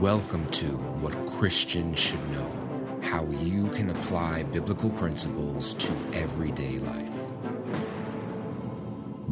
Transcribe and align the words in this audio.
Welcome 0.00 0.48
to 0.52 0.64
What 0.64 1.14
Christians 1.26 1.98
Should 1.98 2.26
Know 2.30 3.00
How 3.02 3.22
You 3.26 3.68
Can 3.68 3.90
Apply 3.90 4.44
Biblical 4.44 4.88
Principles 4.88 5.74
to 5.74 5.92
Everyday 6.14 6.78
Life. 6.78 7.20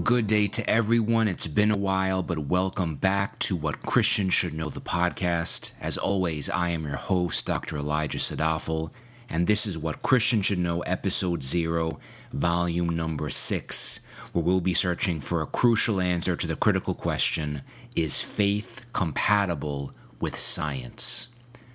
Good 0.04 0.26
day 0.26 0.46
to 0.48 0.68
everyone. 0.68 1.26
It's 1.26 1.46
been 1.46 1.70
a 1.70 1.76
while, 1.76 2.22
but 2.22 2.48
welcome 2.48 2.96
back 2.96 3.38
to 3.38 3.56
What 3.56 3.80
Christians 3.80 4.34
Should 4.34 4.52
Know, 4.52 4.68
the 4.68 4.82
podcast. 4.82 5.72
As 5.80 5.96
always, 5.96 6.50
I 6.50 6.68
am 6.68 6.84
your 6.84 6.96
host, 6.96 7.46
Dr. 7.46 7.78
Elijah 7.78 8.18
Sadafel, 8.18 8.90
and 9.30 9.46
this 9.46 9.66
is 9.66 9.78
What 9.78 10.02
Christians 10.02 10.44
Should 10.44 10.58
Know, 10.58 10.80
Episode 10.82 11.42
Zero, 11.42 11.98
Volume 12.34 12.90
Number 12.90 13.30
Six, 13.30 14.00
where 14.34 14.44
we'll 14.44 14.60
be 14.60 14.74
searching 14.74 15.20
for 15.20 15.40
a 15.40 15.46
crucial 15.46 15.98
answer 15.98 16.36
to 16.36 16.46
the 16.46 16.56
critical 16.56 16.92
question 16.92 17.62
Is 17.96 18.20
faith 18.20 18.82
compatible 18.92 19.94
with 20.20 20.38
science. 20.38 21.28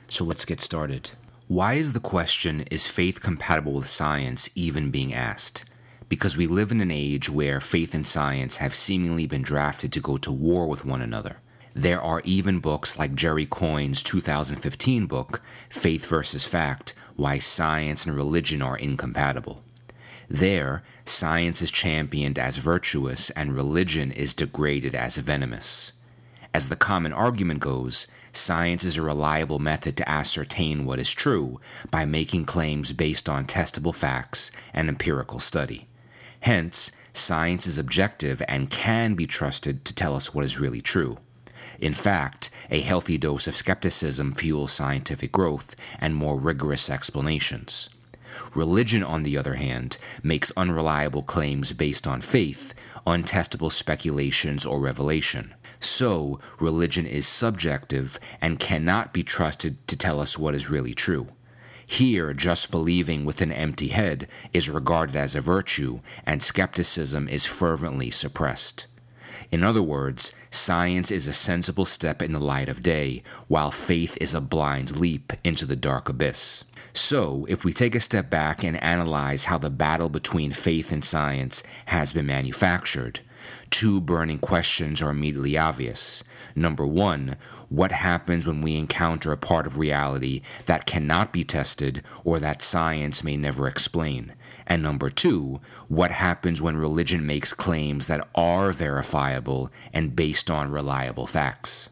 So 0.07 0.23
let's 0.23 0.45
get 0.45 0.61
started. 0.61 1.11
Why 1.47 1.73
is 1.73 1.93
the 1.93 1.99
question, 1.99 2.65
is 2.71 2.87
faith 2.87 3.21
compatible 3.21 3.73
with 3.73 3.87
science, 3.87 4.49
even 4.55 4.91
being 4.91 5.13
asked? 5.13 5.65
Because 6.09 6.37
we 6.37 6.47
live 6.47 6.71
in 6.71 6.81
an 6.81 6.91
age 6.91 7.29
where 7.29 7.59
faith 7.59 7.93
and 7.93 8.07
science 8.07 8.57
have 8.57 8.75
seemingly 8.75 9.25
been 9.25 9.41
drafted 9.41 9.91
to 9.93 9.99
go 9.99 10.17
to 10.17 10.31
war 10.31 10.67
with 10.67 10.85
one 10.85 11.01
another. 11.01 11.37
There 11.75 12.01
are 12.01 12.21
even 12.23 12.59
books 12.59 12.99
like 12.99 13.15
Jerry 13.15 13.45
Coyne's 13.45 14.03
2015 14.03 15.07
book, 15.07 15.41
Faith 15.69 16.05
versus 16.05 16.45
Fact 16.45 16.93
Why 17.15 17.39
Science 17.39 18.05
and 18.05 18.15
Religion 18.15 18.61
Are 18.61 18.77
Incompatible. 18.77 19.63
There, 20.29 20.83
science 21.05 21.61
is 21.61 21.71
championed 21.71 22.37
as 22.39 22.57
virtuous 22.57 23.29
and 23.31 23.55
religion 23.55 24.11
is 24.11 24.33
degraded 24.33 24.95
as 24.95 25.17
venomous. 25.17 25.91
As 26.53 26.69
the 26.69 26.75
common 26.75 27.11
argument 27.11 27.59
goes, 27.59 28.05
science 28.33 28.83
is 28.83 28.97
a 28.97 29.01
reliable 29.01 29.59
method 29.59 29.95
to 29.97 30.09
ascertain 30.09 30.85
what 30.85 30.99
is 30.99 31.11
true 31.11 31.59
by 31.91 32.05
making 32.05 32.45
claims 32.45 32.91
based 32.93 33.29
on 33.29 33.45
testable 33.45 33.93
facts 33.93 34.51
and 34.73 34.89
empirical 34.89 35.39
study. 35.39 35.87
Hence, 36.41 36.91
science 37.13 37.67
is 37.67 37.77
objective 37.77 38.41
and 38.47 38.69
can 38.69 39.13
be 39.13 39.27
trusted 39.27 39.85
to 39.85 39.95
tell 39.95 40.15
us 40.15 40.33
what 40.33 40.43
is 40.43 40.59
really 40.59 40.81
true. 40.81 41.17
In 41.79 41.93
fact, 41.93 42.49
a 42.69 42.81
healthy 42.81 43.17
dose 43.17 43.47
of 43.47 43.55
skepticism 43.55 44.33
fuels 44.33 44.71
scientific 44.71 45.31
growth 45.31 45.75
and 45.99 46.15
more 46.15 46.37
rigorous 46.37 46.89
explanations. 46.89 47.89
Religion, 48.55 49.03
on 49.03 49.23
the 49.23 49.37
other 49.37 49.55
hand, 49.55 49.97
makes 50.21 50.51
unreliable 50.57 51.23
claims 51.23 51.71
based 51.73 52.07
on 52.07 52.21
faith, 52.21 52.73
untestable 53.05 53.71
speculations, 53.71 54.65
or 54.65 54.79
revelation. 54.79 55.53
So, 55.83 56.39
religion 56.59 57.05
is 57.05 57.27
subjective 57.27 58.17
and 58.39 58.59
cannot 58.59 59.11
be 59.11 59.21
trusted 59.21 59.85
to 59.87 59.97
tell 59.97 60.21
us 60.21 60.39
what 60.39 60.55
is 60.55 60.69
really 60.69 60.93
true. 60.93 61.27
Here, 61.85 62.33
just 62.33 62.71
believing 62.71 63.25
with 63.25 63.41
an 63.41 63.51
empty 63.51 63.89
head 63.89 64.29
is 64.53 64.69
regarded 64.69 65.17
as 65.17 65.35
a 65.35 65.41
virtue, 65.41 65.99
and 66.25 66.41
skepticism 66.41 67.27
is 67.27 67.45
fervently 67.45 68.09
suppressed. 68.09 68.87
In 69.51 69.61
other 69.61 69.81
words, 69.83 70.31
science 70.49 71.11
is 71.11 71.27
a 71.27 71.33
sensible 71.33 71.85
step 71.85 72.21
in 72.21 72.31
the 72.31 72.39
light 72.39 72.69
of 72.69 72.81
day, 72.81 73.21
while 73.49 73.69
faith 73.69 74.17
is 74.21 74.33
a 74.33 74.41
blind 74.41 74.97
leap 74.97 75.33
into 75.43 75.65
the 75.65 75.75
dark 75.75 76.07
abyss. 76.07 76.63
So, 76.93 77.45
if 77.49 77.65
we 77.65 77.73
take 77.73 77.93
a 77.93 77.99
step 77.99 78.29
back 78.29 78.63
and 78.63 78.81
analyze 78.81 79.45
how 79.45 79.57
the 79.57 79.69
battle 79.69 80.09
between 80.09 80.53
faith 80.53 80.93
and 80.93 81.03
science 81.03 81.61
has 81.87 82.13
been 82.13 82.27
manufactured, 82.27 83.19
Two 83.73 83.99
burning 83.99 84.37
questions 84.37 85.01
are 85.01 85.09
immediately 85.09 85.57
obvious. 85.57 86.23
Number 86.55 86.85
one, 86.85 87.37
what 87.69 87.91
happens 87.91 88.45
when 88.45 88.61
we 88.61 88.75
encounter 88.75 89.31
a 89.31 89.35
part 89.37 89.65
of 89.65 89.79
reality 89.79 90.43
that 90.67 90.85
cannot 90.85 91.33
be 91.33 91.43
tested 91.43 92.03
or 92.23 92.37
that 92.37 92.61
science 92.61 93.23
may 93.23 93.35
never 93.35 93.67
explain? 93.67 94.35
And 94.67 94.83
number 94.83 95.09
two, 95.09 95.59
what 95.87 96.11
happens 96.11 96.61
when 96.61 96.77
religion 96.77 97.25
makes 97.25 97.51
claims 97.51 98.05
that 98.05 98.29
are 98.35 98.71
verifiable 98.73 99.71
and 99.91 100.15
based 100.15 100.51
on 100.51 100.69
reliable 100.69 101.25
facts? 101.25 101.89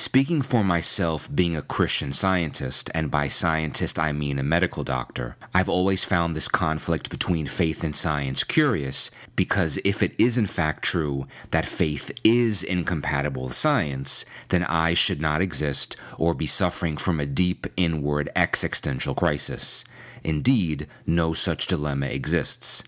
Speaking 0.00 0.40
for 0.40 0.64
myself, 0.64 1.28
being 1.32 1.54
a 1.54 1.60
Christian 1.60 2.14
scientist, 2.14 2.90
and 2.94 3.10
by 3.10 3.28
scientist 3.28 3.98
I 3.98 4.12
mean 4.12 4.38
a 4.38 4.42
medical 4.42 4.82
doctor, 4.82 5.36
I've 5.52 5.68
always 5.68 6.04
found 6.04 6.34
this 6.34 6.48
conflict 6.48 7.10
between 7.10 7.46
faith 7.46 7.84
and 7.84 7.94
science 7.94 8.42
curious 8.42 9.10
because 9.36 9.78
if 9.84 10.02
it 10.02 10.18
is 10.18 10.38
in 10.38 10.46
fact 10.46 10.82
true 10.82 11.26
that 11.50 11.66
faith 11.66 12.10
is 12.24 12.62
incompatible 12.62 13.44
with 13.44 13.52
science, 13.52 14.24
then 14.48 14.64
I 14.64 14.94
should 14.94 15.20
not 15.20 15.42
exist 15.42 15.96
or 16.16 16.32
be 16.32 16.46
suffering 16.46 16.96
from 16.96 17.20
a 17.20 17.26
deep 17.26 17.66
inward 17.76 18.30
existential 18.34 19.14
crisis. 19.14 19.84
Indeed, 20.24 20.86
no 21.06 21.34
such 21.34 21.66
dilemma 21.66 22.06
exists. 22.06 22.82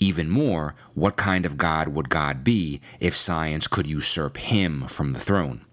Even 0.00 0.28
more, 0.28 0.74
what 0.94 1.14
kind 1.14 1.46
of 1.46 1.58
God 1.58 1.86
would 1.90 2.08
God 2.08 2.42
be 2.42 2.80
if 2.98 3.16
science 3.16 3.68
could 3.68 3.86
usurp 3.86 4.36
him 4.36 4.88
from 4.88 5.12
the 5.12 5.20
throne? 5.20 5.65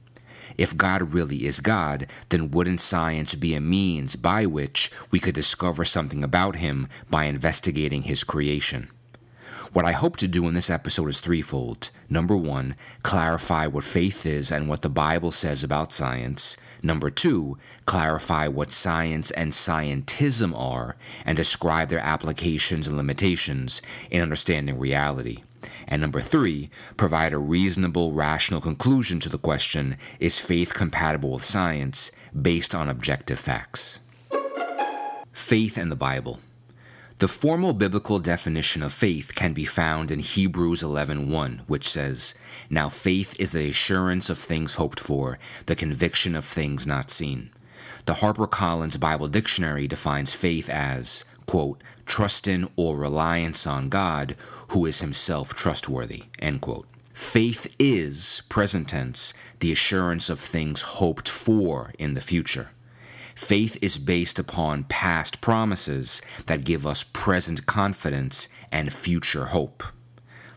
If 0.57 0.77
God 0.77 1.13
really 1.13 1.45
is 1.45 1.59
God, 1.59 2.07
then 2.29 2.51
wouldn't 2.51 2.81
science 2.81 3.35
be 3.35 3.55
a 3.55 3.61
means 3.61 4.15
by 4.15 4.45
which 4.45 4.91
we 5.11 5.19
could 5.19 5.35
discover 5.35 5.85
something 5.85 6.23
about 6.23 6.57
Him 6.57 6.87
by 7.09 7.25
investigating 7.25 8.03
His 8.03 8.23
creation? 8.23 8.89
What 9.73 9.85
I 9.85 9.93
hope 9.93 10.17
to 10.17 10.27
do 10.27 10.47
in 10.47 10.53
this 10.53 10.69
episode 10.69 11.09
is 11.09 11.19
threefold. 11.19 11.89
Number 12.07 12.37
one, 12.37 12.75
clarify 13.01 13.65
what 13.65 13.83
faith 13.83 14.23
is 14.23 14.51
and 14.51 14.69
what 14.69 14.83
the 14.83 14.89
Bible 14.89 15.31
says 15.31 15.63
about 15.63 15.91
science. 15.91 16.57
Number 16.83 17.09
two, 17.09 17.57
clarify 17.87 18.47
what 18.47 18.71
science 18.71 19.31
and 19.31 19.51
scientism 19.51 20.55
are 20.55 20.95
and 21.25 21.35
describe 21.35 21.89
their 21.89 21.99
applications 21.99 22.87
and 22.87 22.97
limitations 22.97 23.81
in 24.11 24.21
understanding 24.21 24.77
reality. 24.77 25.43
And 25.93 26.01
number 26.01 26.21
three, 26.21 26.71
provide 26.97 27.33
a 27.33 27.37
reasonable, 27.37 28.13
rational 28.13 28.61
conclusion 28.61 29.19
to 29.19 29.29
the 29.29 29.37
question 29.37 29.95
is 30.19 30.39
faith 30.39 30.73
compatible 30.73 31.33
with 31.33 31.43
science 31.43 32.11
based 32.41 32.73
on 32.73 32.89
objective 32.89 33.37
facts? 33.37 33.99
Faith 35.31 35.77
and 35.77 35.91
the 35.91 35.95
Bible. 35.95 36.39
The 37.19 37.27
formal 37.27 37.73
biblical 37.73 38.17
definition 38.17 38.81
of 38.81 38.91
faith 38.91 39.33
can 39.35 39.53
be 39.53 39.65
found 39.65 40.09
in 40.09 40.17
Hebrews 40.17 40.81
11:1, 40.81 41.61
which 41.67 41.87
says, 41.87 42.33
"Now 42.71 42.89
faith 42.89 43.35
is 43.37 43.51
the 43.51 43.69
assurance 43.69 44.31
of 44.31 44.39
things 44.39 44.75
hoped 44.81 44.99
for, 44.99 45.37
the 45.67 45.75
conviction 45.75 46.33
of 46.35 46.43
things 46.43 46.87
not 46.87 47.11
seen." 47.11 47.51
The 48.05 48.15
HarperCollins 48.15 48.99
Bible 48.99 49.27
Dictionary 49.27 49.87
defines 49.87 50.33
faith 50.33 50.69
as 50.69 51.23
quote, 51.45 51.81
trust 52.05 52.47
in 52.47 52.69
or 52.75 52.97
reliance 52.97 53.65
on 53.65 53.89
God, 53.89 54.35
who 54.69 54.85
is 54.85 55.01
himself 55.01 55.53
trustworthy, 55.53 56.23
end 56.39 56.61
quote. 56.61 56.87
Faith 57.13 57.73
is, 57.77 58.41
present 58.49 58.89
tense, 58.89 59.33
the 59.59 59.71
assurance 59.71 60.29
of 60.29 60.39
things 60.39 60.81
hoped 60.81 61.29
for 61.29 61.93
in 61.99 62.15
the 62.15 62.21
future. 62.21 62.71
Faith 63.35 63.77
is 63.81 63.97
based 63.97 64.37
upon 64.37 64.83
past 64.85 65.41
promises 65.41 66.21
that 66.45 66.63
give 66.63 66.85
us 66.85 67.03
present 67.03 67.65
confidence 67.65 68.47
and 68.71 68.93
future 68.93 69.45
hope. 69.45 69.83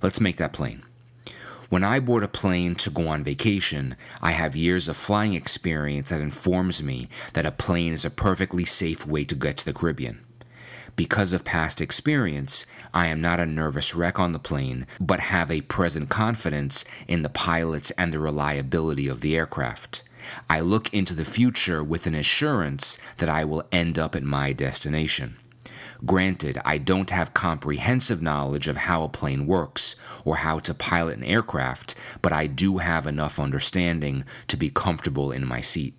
Let's 0.03 0.21
make 0.21 0.37
that 0.37 0.53
plain. 0.53 0.83
When 1.69 1.83
I 1.83 2.01
board 2.01 2.23
a 2.23 2.29
plane 2.29 2.75
to 2.77 2.91
go 2.91 3.09
on 3.09 3.25
vacation, 3.25 3.97
I 4.23 4.31
have 4.33 4.55
years 4.55 4.89
of 4.89 4.97
flying 4.97 5.35
experience 5.35 6.11
that 6.11 6.21
informs 6.21 6.83
me 6.83 7.09
that 7.33 7.47
a 7.47 7.51
plane 7.51 7.93
is 7.93 8.05
a 8.05 8.11
perfectly 8.11 8.65
safe 8.65 9.07
way 9.07 9.25
to 9.25 9.35
get 9.35 9.57
to 9.59 9.65
the 9.65 9.73
Caribbean. 9.73 10.26
Because 10.97 11.35
of 11.35 11.45
past 11.45 11.83
experience, 11.83 12.65
I 12.95 13.09
am 13.09 13.21
not 13.21 13.39
a 13.39 13.45
nervous 13.45 13.95
wreck 13.95 14.19
on 14.19 14.33
the 14.33 14.39
plane, 14.39 14.87
but 14.99 15.21
have 15.21 15.51
a 15.51 15.61
present 15.61 16.09
confidence 16.09 16.87
in 17.07 17.21
the 17.21 17.29
pilots 17.29 17.91
and 17.93 18.13
the 18.13 18.19
reliability 18.19 19.07
of 19.07 19.21
the 19.21 19.37
aircraft. 19.37 20.03
I 20.49 20.61
look 20.61 20.93
into 20.95 21.15
the 21.15 21.27
future 21.27 21.85
with 21.85 22.07
an 22.07 22.15
assurance 22.15 22.99
that 23.19 23.29
I 23.29 23.45
will 23.45 23.65
end 23.71 23.99
up 23.99 24.17
at 24.17 24.23
my 24.23 24.55
destination. 24.55 25.37
Granted, 26.05 26.61
I 26.65 26.79
don't 26.79 27.11
have 27.11 27.35
comprehensive 27.35 28.23
knowledge 28.23 28.67
of 28.67 28.77
how 28.77 29.03
a 29.03 29.09
plane 29.09 29.47
works 29.47 29.97
or 30.25 30.37
how 30.37 30.59
to 30.61 30.75
pilot 30.75 31.19
an 31.19 31.25
aircraft, 31.25 31.95
but 32.23 32.33
I 32.33 32.47
do 32.47 32.79
have 32.79 33.07
enough 33.07 33.39
understanding 33.39 34.25
to 34.49 34.57
be 34.57 34.71
comfortable 34.71 35.31
in 35.31 35.47
my 35.47 35.61
seat. 35.61 35.99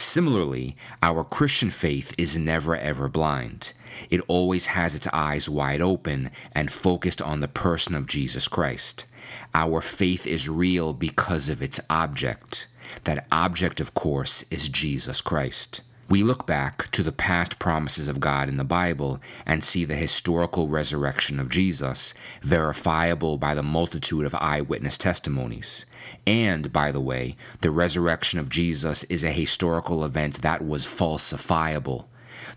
Similarly, 0.00 0.76
our 1.02 1.22
Christian 1.24 1.68
faith 1.68 2.14
is 2.16 2.34
never 2.34 2.74
ever 2.74 3.06
blind. 3.06 3.74
It 4.08 4.22
always 4.28 4.68
has 4.68 4.94
its 4.94 5.06
eyes 5.12 5.50
wide 5.50 5.82
open 5.82 6.30
and 6.52 6.72
focused 6.72 7.20
on 7.20 7.40
the 7.40 7.48
person 7.48 7.94
of 7.94 8.06
Jesus 8.06 8.48
Christ. 8.48 9.04
Our 9.52 9.82
faith 9.82 10.26
is 10.26 10.48
real 10.48 10.94
because 10.94 11.50
of 11.50 11.62
its 11.62 11.80
object. 11.90 12.66
That 13.04 13.26
object, 13.30 13.78
of 13.78 13.92
course, 13.92 14.42
is 14.50 14.70
Jesus 14.70 15.20
Christ. 15.20 15.82
We 16.08 16.22
look 16.22 16.46
back 16.46 16.90
to 16.92 17.02
the 17.02 17.12
past 17.12 17.58
promises 17.58 18.08
of 18.08 18.20
God 18.20 18.48
in 18.48 18.56
the 18.56 18.64
Bible 18.64 19.20
and 19.44 19.62
see 19.62 19.84
the 19.84 19.96
historical 19.96 20.66
resurrection 20.66 21.38
of 21.38 21.50
Jesus, 21.50 22.14
verifiable 22.40 23.36
by 23.36 23.54
the 23.54 23.62
multitude 23.62 24.24
of 24.24 24.34
eyewitness 24.36 24.96
testimonies. 24.96 25.84
And, 26.26 26.72
by 26.72 26.92
the 26.92 27.00
way, 27.00 27.36
the 27.60 27.70
resurrection 27.70 28.38
of 28.38 28.48
Jesus 28.48 29.04
is 29.04 29.24
a 29.24 29.30
historical 29.30 30.04
event 30.04 30.42
that 30.42 30.64
was 30.64 30.84
falsifiable. 30.84 32.06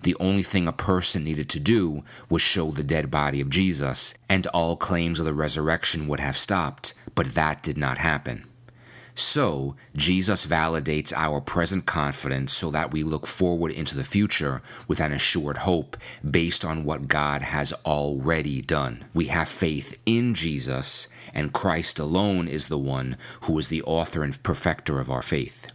The 0.04 0.16
only 0.20 0.44
thing 0.44 0.68
a 0.68 0.74
person 0.74 1.24
needed 1.24 1.50
to 1.50 1.60
do 1.60 2.04
was 2.30 2.42
show 2.42 2.72
the 2.72 2.84
dead 2.84 3.10
body 3.10 3.40
of 3.40 3.50
Jesus, 3.50 4.14
and 4.28 4.46
all 4.48 4.76
claims 4.76 5.20
of 5.20 5.26
the 5.26 5.34
resurrection 5.34 6.08
would 6.08 6.20
have 6.20 6.38
stopped, 6.38 6.94
but 7.16 7.34
that 7.36 7.64
did 7.64 7.78
not 7.78 7.98
happen. 8.00 8.46
So, 9.16 9.76
Jesus 9.96 10.48
validates 10.48 11.14
our 11.14 11.40
present 11.40 11.86
confidence 11.86 12.52
so 12.52 12.72
that 12.72 12.92
we 12.92 13.04
look 13.04 13.28
forward 13.28 13.72
into 13.72 13.96
the 13.96 14.04
future 14.04 14.64
with 14.88 15.00
an 15.00 15.12
assured 15.12 15.58
hope 15.58 15.98
based 16.30 16.66
on 16.66 16.84
what 16.84 17.08
God 17.08 17.44
has 17.44 17.74
already 17.86 18.62
done. 18.62 19.06
We 19.14 19.26
have 19.26 19.48
faith 19.48 20.00
in 20.08 20.34
Jesus, 20.34 21.08
and 21.32 21.54
Christ 21.54 22.00
alone 22.00 22.48
is 22.48 22.70
the 22.70 22.78
one 22.80 23.18
who 23.42 23.58
is 23.60 23.70
the 23.70 23.84
author 23.84 24.24
and 24.24 24.42
perfecter 24.42 25.00
of 25.00 25.12
our 25.12 25.22
faith. 25.22 25.68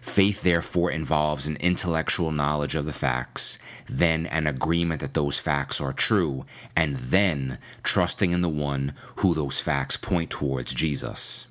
Faith, 0.00 0.42
therefore, 0.42 0.90
involves 0.90 1.46
an 1.46 1.56
intellectual 1.56 2.32
knowledge 2.32 2.74
of 2.74 2.86
the 2.86 2.92
facts, 2.92 3.58
then 3.86 4.26
an 4.26 4.46
agreement 4.46 5.00
that 5.00 5.14
those 5.14 5.38
facts 5.38 5.80
are 5.80 5.92
true, 5.92 6.44
and 6.74 6.96
then 6.96 7.58
trusting 7.82 8.32
in 8.32 8.40
the 8.40 8.48
one 8.48 8.94
who 9.16 9.34
those 9.34 9.60
facts 9.60 9.96
point 9.96 10.30
towards 10.30 10.72
Jesus. 10.72 11.46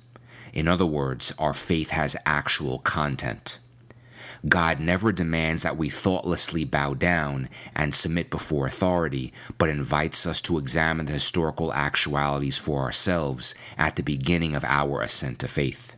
In 0.52 0.68
other 0.68 0.86
words, 0.86 1.32
our 1.38 1.54
faith 1.54 1.90
has 1.90 2.16
actual 2.26 2.78
content. 2.78 3.58
God 4.48 4.80
never 4.80 5.12
demands 5.12 5.62
that 5.62 5.76
we 5.76 5.90
thoughtlessly 5.90 6.64
bow 6.64 6.94
down 6.94 7.48
and 7.74 7.94
submit 7.94 8.30
before 8.30 8.66
authority, 8.66 9.32
but 9.58 9.68
invites 9.68 10.26
us 10.26 10.40
to 10.42 10.56
examine 10.56 11.06
the 11.06 11.12
historical 11.12 11.72
actualities 11.74 12.56
for 12.56 12.80
ourselves 12.80 13.54
at 13.76 13.96
the 13.96 14.02
beginning 14.02 14.54
of 14.54 14.64
our 14.64 15.02
ascent 15.02 15.38
to 15.40 15.48
faith. 15.48 15.94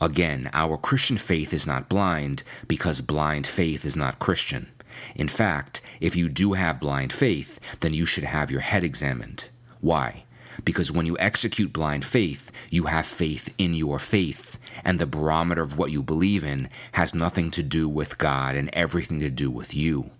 Again, 0.00 0.50
our 0.52 0.76
Christian 0.76 1.16
faith 1.16 1.52
is 1.52 1.66
not 1.66 1.88
blind 1.88 2.44
because 2.68 3.00
blind 3.00 3.46
faith 3.46 3.84
is 3.84 3.96
not 3.96 4.18
Christian. 4.18 4.68
In 5.16 5.28
fact, 5.28 5.80
if 6.00 6.14
you 6.14 6.28
do 6.28 6.52
have 6.52 6.80
blind 6.80 7.12
faith, 7.12 7.58
then 7.80 7.94
you 7.94 8.06
should 8.06 8.24
have 8.24 8.50
your 8.50 8.60
head 8.60 8.84
examined. 8.84 9.48
Why? 9.80 10.24
Because 10.64 10.92
when 10.92 11.06
you 11.06 11.16
execute 11.18 11.72
blind 11.72 12.04
faith, 12.04 12.50
you 12.70 12.84
have 12.84 13.06
faith 13.06 13.52
in 13.58 13.74
your 13.74 13.98
faith, 13.98 14.58
and 14.84 14.98
the 14.98 15.06
barometer 15.06 15.62
of 15.62 15.78
what 15.78 15.90
you 15.90 16.02
believe 16.02 16.44
in 16.44 16.68
has 16.92 17.14
nothing 17.14 17.50
to 17.52 17.62
do 17.62 17.88
with 17.88 18.18
God 18.18 18.54
and 18.54 18.70
everything 18.72 19.20
to 19.20 19.30
do 19.30 19.50
with 19.50 19.74
you. 19.74 20.10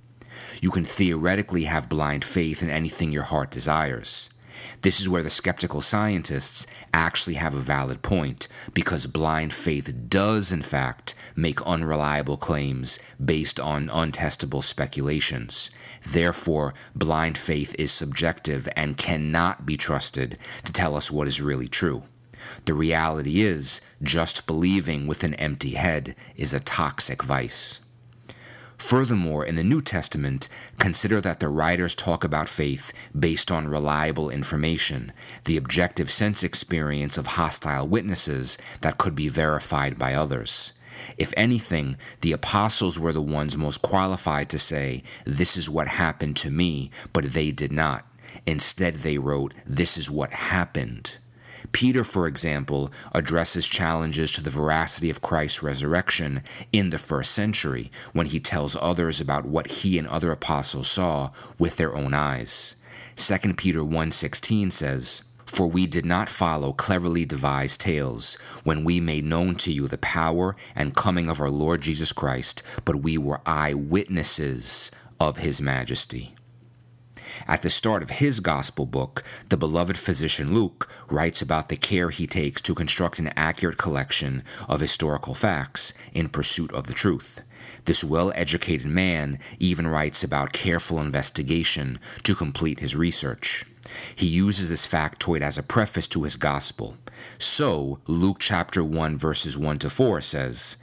You 0.61 0.71
can 0.71 0.85
theoretically 0.85 1.65
have 1.65 1.89
blind 1.89 2.25
faith 2.25 2.63
in 2.63 2.71
anything 2.71 3.13
your 3.13 3.25
heart 3.25 3.51
desires. 3.51 4.31
This 4.83 5.01
is 5.01 5.09
where 5.09 5.23
the 5.23 5.31
skeptical 5.31 5.81
scientists 5.81 6.67
actually 6.93 7.35
have 7.35 7.55
a 7.55 7.59
valid 7.59 8.03
point, 8.03 8.49
because 8.75 9.07
blind 9.07 9.55
faith 9.55 10.09
does, 10.09 10.51
in 10.51 10.63
fact, 10.63 11.15
make 11.37 11.63
unreliable 11.63 12.37
claims 12.37 12.99
based 13.25 13.61
on 13.61 13.89
untestable 13.89 14.63
speculations. 14.63 15.71
Therefore, 16.05 16.75
blind 16.97 17.39
faith 17.39 17.77
is 17.79 17.93
subjective 17.93 18.69
and 18.77 18.97
cannot 18.97 19.65
be 19.65 19.77
trusted 19.77 20.37
to 20.65 20.73
tell 20.73 20.97
us 20.97 21.13
what 21.13 21.29
is 21.29 21.41
really 21.41 21.69
true. 21.69 22.03
The 22.65 22.75
reality 22.75 23.41
is, 23.41 23.81
just 24.03 24.49
believing 24.49 25.07
with 25.07 25.23
an 25.23 25.35
empty 25.35 25.75
head 25.75 26.17
is 26.35 26.53
a 26.53 26.59
toxic 26.59 27.23
vice. 27.23 27.79
Furthermore, 28.83 29.47
in 29.47 29.55
the 29.55 29.63
New 29.63 29.81
Testament, 29.81 30.49
consider 30.79 31.21
that 31.21 31.39
the 31.39 31.49
writers 31.49 31.95
talk 31.95 32.25
about 32.25 32.49
faith 32.49 32.93
based 33.19 33.51
on 33.51 33.69
reliable 33.69 34.29
information, 34.29 35.13
the 35.45 35.57
objective 35.57 36.11
sense 36.11 36.43
experience 36.43 37.17
of 37.17 37.39
hostile 37.39 37.87
witnesses 37.87 38.59
that 38.81 38.99
could 38.99 39.15
be 39.15 39.29
verified 39.29 40.01
by 40.01 40.15
others. 40.15 40.73
If 41.17 41.33
anything, 41.37 41.97
the 42.23 42.33
apostles 42.33 42.99
were 42.99 43.13
the 43.13 43.23
ones 43.23 43.57
most 43.57 43.83
qualified 43.83 44.51
to 44.51 44.59
say, 44.59 45.05
This 45.25 45.57
is 45.57 45.71
what 45.71 45.87
happened 45.87 46.37
to 46.39 46.51
me, 46.51 46.91
but 47.13 47.33
they 47.33 47.53
did 47.53 47.73
not. 47.73 48.05
Instead, 48.47 48.97
they 48.97 49.17
wrote, 49.17 49.55
This 49.65 49.97
is 49.97 50.11
what 50.11 50.33
happened. 50.33 51.19
Peter, 51.73 52.05
for 52.05 52.27
example, 52.27 52.93
addresses 53.13 53.67
challenges 53.67 54.31
to 54.33 54.43
the 54.43 54.51
veracity 54.51 55.11
of 55.11 55.23
Christ's 55.23 55.63
resurrection 55.63 56.43
in 56.71 56.91
the 56.91 56.99
first 56.99 57.33
century 57.33 57.91
when 58.13 58.27
he 58.27 58.39
tells 58.39 58.77
others 58.77 59.21
about 59.21 59.47
what 59.47 59.67
he 59.69 59.99
and 59.99 60.07
other 60.07 60.31
apostles 60.31 60.89
saw 60.89 61.31
with 61.59 61.77
their 61.77 61.97
own 61.97 62.15
eyes. 62.15 62.77
2 63.17 63.55
Peter 63.55 63.81
1:16 63.81 64.73
says, 64.73 65.23
for 65.53 65.67
we 65.67 65.87
did 65.87 66.07
not 66.07 66.31
follow 66.31 66.73
cleverly 66.73 67.27
devised 67.27 67.83
tales 67.83 68.37
when 68.65 68.85
we 68.85 69.01
made 69.01 69.27
known 69.27 69.55
to 69.57 69.71
you 69.71 69.87
the 69.87 69.99
power 69.99 70.57
and 70.75 70.97
coming 70.97 71.29
of 71.29 71.41
our 71.41 71.51
Lord 71.51 71.83
Jesus 71.83 72.11
Christ, 72.11 72.63
but 72.87 73.03
we 73.03 73.19
were 73.19 73.43
eyewitnesses 73.45 74.91
of 75.21 75.37
his 75.37 75.61
majesty. 75.61 76.35
At 77.47 77.63
the 77.63 77.71
start 77.71 78.03
of 78.03 78.11
his 78.11 78.41
gospel 78.41 78.87
book, 78.87 79.23
the 79.49 79.57
beloved 79.57 79.99
physician 79.99 80.55
Luke 80.55 80.89
writes 81.11 81.43
about 81.43 81.69
the 81.69 81.77
care 81.77 82.11
he 82.11 82.27
takes 82.27 82.61
to 82.63 82.75
construct 82.75 83.19
an 83.19 83.33
accurate 83.37 83.79
collection 83.79 84.45
of 84.69 84.81
historical 84.81 85.35
facts 85.35 85.95
in 86.13 86.29
pursuit 86.29 86.73
of 86.73 86.87
the 86.87 86.95
truth. 86.95 87.43
This 87.85 88.05
well 88.05 88.33
educated 88.35 88.87
man 88.87 89.39
even 89.59 89.87
writes 89.87 90.23
about 90.23 90.53
careful 90.53 91.01
investigation 91.01 91.99
to 92.23 92.35
complete 92.35 92.81
his 92.81 92.95
research. 92.95 93.65
He 94.15 94.27
uses 94.27 94.69
this 94.71 94.87
factoid 94.87 95.41
as 95.41 95.59
a 95.59 95.63
preface 95.63 96.09
to 96.09 96.23
his 96.23 96.37
gospel. 96.37 96.97
So, 97.39 97.99
Luke 98.07 98.39
chapter 98.41 98.85
1, 98.85 99.17
verses 99.17 99.59
1 99.59 99.79
to 99.79 99.91
4 99.91 100.21
says, 100.21 100.77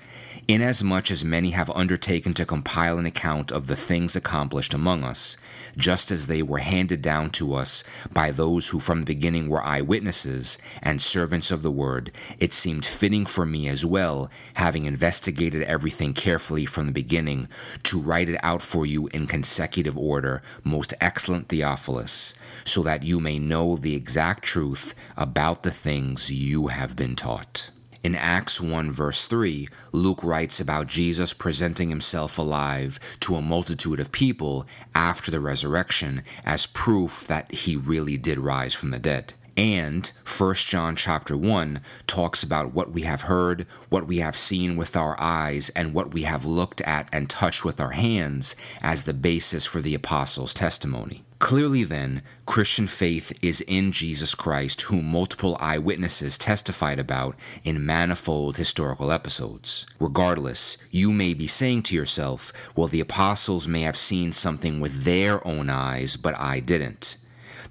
Inasmuch 0.47 1.11
as 1.11 1.23
many 1.23 1.51
have 1.51 1.69
undertaken 1.71 2.33
to 2.33 2.45
compile 2.45 2.97
an 2.97 3.05
account 3.05 3.51
of 3.51 3.67
the 3.67 3.75
things 3.75 4.15
accomplished 4.15 4.73
among 4.73 5.03
us, 5.03 5.37
just 5.77 6.11
as 6.11 6.27
they 6.27 6.41
were 6.41 6.59
handed 6.59 7.01
down 7.01 7.29
to 7.31 7.53
us 7.53 7.83
by 8.11 8.31
those 8.31 8.69
who 8.69 8.79
from 8.79 8.99
the 8.99 9.05
beginning 9.05 9.47
were 9.47 9.63
eyewitnesses 9.63 10.57
and 10.81 11.01
servants 11.01 11.51
of 11.51 11.61
the 11.61 11.71
word, 11.71 12.11
it 12.39 12.53
seemed 12.53 12.85
fitting 12.85 13.25
for 13.25 13.45
me 13.45 13.67
as 13.67 13.85
well, 13.85 14.29
having 14.55 14.85
investigated 14.85 15.61
everything 15.63 16.13
carefully 16.13 16.65
from 16.65 16.87
the 16.87 16.91
beginning, 16.91 17.47
to 17.83 17.99
write 17.99 18.29
it 18.29 18.39
out 18.43 18.61
for 18.61 18.85
you 18.85 19.07
in 19.07 19.27
consecutive 19.27 19.97
order, 19.97 20.41
most 20.63 20.93
excellent 20.99 21.49
Theophilus, 21.49 22.33
so 22.63 22.81
that 22.83 23.03
you 23.03 23.19
may 23.19 23.39
know 23.39 23.75
the 23.75 23.95
exact 23.95 24.43
truth 24.43 24.93
about 25.15 25.63
the 25.63 25.71
things 25.71 26.31
you 26.31 26.67
have 26.67 26.95
been 26.95 27.15
taught. 27.15 27.71
In 28.01 28.15
Acts 28.15 28.61
1, 28.61 28.93
verse 28.93 29.27
3, 29.27 29.67
Luke 29.91 30.23
writes 30.23 30.61
about 30.61 30.87
Jesus 30.87 31.33
presenting 31.33 31.89
himself 31.89 32.37
alive 32.37 32.97
to 33.19 33.35
a 33.35 33.41
multitude 33.41 33.99
of 33.99 34.13
people 34.13 34.65
after 34.95 35.29
the 35.29 35.41
resurrection 35.41 36.23
as 36.45 36.65
proof 36.65 37.27
that 37.27 37.51
he 37.51 37.75
really 37.75 38.17
did 38.17 38.39
rise 38.39 38.73
from 38.73 38.91
the 38.91 38.99
dead. 38.99 39.33
And 39.57 40.09
1 40.25 40.55
John 40.55 40.95
chapter 40.95 41.35
1 41.35 41.81
talks 42.07 42.41
about 42.41 42.73
what 42.73 42.91
we 42.91 43.01
have 43.01 43.23
heard, 43.23 43.67
what 43.89 44.07
we 44.07 44.19
have 44.19 44.37
seen 44.37 44.77
with 44.77 44.95
our 44.95 45.19
eyes, 45.19 45.69
and 45.71 45.93
what 45.93 46.13
we 46.13 46.21
have 46.21 46.45
looked 46.45 46.79
at 46.83 47.09
and 47.11 47.29
touched 47.29 47.65
with 47.65 47.81
our 47.81 47.91
hands 47.91 48.55
as 48.81 49.03
the 49.03 49.13
basis 49.13 49.65
for 49.65 49.81
the 49.81 49.93
apostles' 49.93 50.53
testimony. 50.53 51.25
Clearly, 51.39 51.85
then, 51.85 52.21
Christian 52.45 52.87
faith 52.87 53.31
is 53.41 53.61
in 53.61 53.93
Jesus 53.93 54.35
Christ, 54.35 54.81
whom 54.83 55.05
multiple 55.05 55.55
eyewitnesses 55.61 56.37
testified 56.37 56.99
about 56.99 57.37
in 57.63 57.85
manifold 57.85 58.57
historical 58.57 59.09
episodes. 59.09 59.85
Regardless, 60.01 60.77
you 60.91 61.13
may 61.13 61.33
be 61.33 61.47
saying 61.47 61.83
to 61.83 61.95
yourself, 61.95 62.51
well, 62.75 62.87
the 62.87 62.99
apostles 62.99 63.69
may 63.69 63.81
have 63.81 63.97
seen 63.97 64.33
something 64.33 64.81
with 64.81 65.05
their 65.05 65.45
own 65.47 65.69
eyes, 65.69 66.17
but 66.17 66.37
I 66.37 66.59
didn't. 66.59 67.15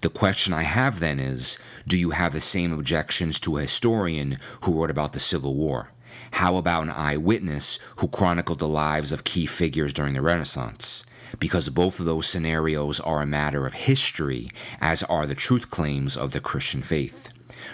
The 0.01 0.09
question 0.09 0.55
I 0.55 0.63
have 0.63 0.99
then 0.99 1.21
is 1.21 1.59
do 1.87 1.99
you 1.99 2.11
have 2.11 2.33
the 2.33 2.41
same 2.41 2.73
objections 2.73 3.39
to 3.41 3.59
a 3.59 3.63
historian 3.63 4.39
who 4.63 4.81
wrote 4.81 4.91
about 4.91 5.13
the 5.13 5.21
Civil 5.21 5.55
War? 5.55 5.91
How 6.33 6.57
about 6.57 6.85
an 6.85 6.91
eyewitness 6.91 7.79
who 7.97 8.09
chronicled 8.09 8.61
the 8.61 8.69
lives 8.69 9.13
of 9.13 9.25
key 9.25 9.45
figures 9.45 9.93
during 9.93 10.15
the 10.15 10.23
Renaissance? 10.23 11.05
Because 11.39 11.69
both 11.69 12.01
of 12.01 12.07
those 12.07 12.27
scenarios 12.27 13.01
are 13.01 13.23
a 13.23 13.27
matter 13.27 13.67
of 13.67 13.75
history, 13.75 14.51
as 14.81 15.03
are 15.05 15.27
the 15.27 15.35
truth 15.35 15.71
claims 15.71 16.17
of 16.17 16.33
the 16.33 16.41
Christian 16.41 16.83
faith. 16.83 17.31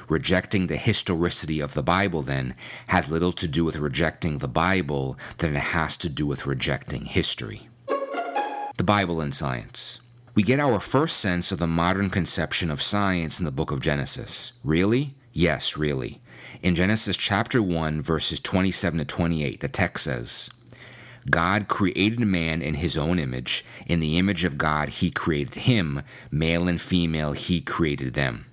Rejecting 0.09 0.67
the 0.67 0.77
historicity 0.77 1.61
of 1.61 1.75
the 1.75 1.83
Bible, 1.83 2.23
then, 2.23 2.55
has 2.89 3.09
little 3.09 3.33
to 3.33 3.49
do 3.49 3.65
with 3.65 3.77
rejecting 3.77 4.39
the 4.39 4.49
Bible 4.49 5.19
than 5.39 5.57
it 5.57 5.61
has 5.61 5.97
to 5.99 6.09
do 6.09 6.27
with 6.27 6.47
rejecting 6.47 7.05
history. 7.05 7.69
The 8.77 8.85
Bible 8.85 9.21
and 9.21 9.35
Science. 9.35 10.01
We 10.35 10.43
get 10.43 10.59
our 10.59 10.81
first 10.81 11.19
sense 11.19 11.53
of 11.53 11.61
the 11.61 11.69
modern 11.69 12.11
conception 12.11 12.71
of 12.71 12.83
science 12.83 13.39
in 13.39 13.45
the 13.45 13.53
book 13.53 13.71
of 13.71 13.81
Genesis. 13.81 14.53
Really? 14.65 15.15
Yes, 15.33 15.77
really. 15.77 16.21
In 16.61 16.75
Genesis 16.75 17.17
chapter 17.17 17.63
1, 17.63 18.03
verses 18.03 18.41
27 18.41 18.99
to 18.99 19.05
28, 19.05 19.61
the 19.61 19.69
text 19.69 20.05
says, 20.05 20.51
God 21.31 21.69
created 21.69 22.21
man 22.21 22.61
in 22.61 22.75
his 22.75 22.99
own 22.99 23.19
image. 23.19 23.65
In 23.87 24.01
the 24.01 24.19
image 24.19 24.45
of 24.45 24.59
God, 24.59 24.89
he 24.91 25.11
created 25.11 25.55
him. 25.55 26.03
Male 26.31 26.69
and 26.69 26.81
female, 26.81 27.33
he 27.33 27.61
created 27.61 28.15
them. 28.15 28.47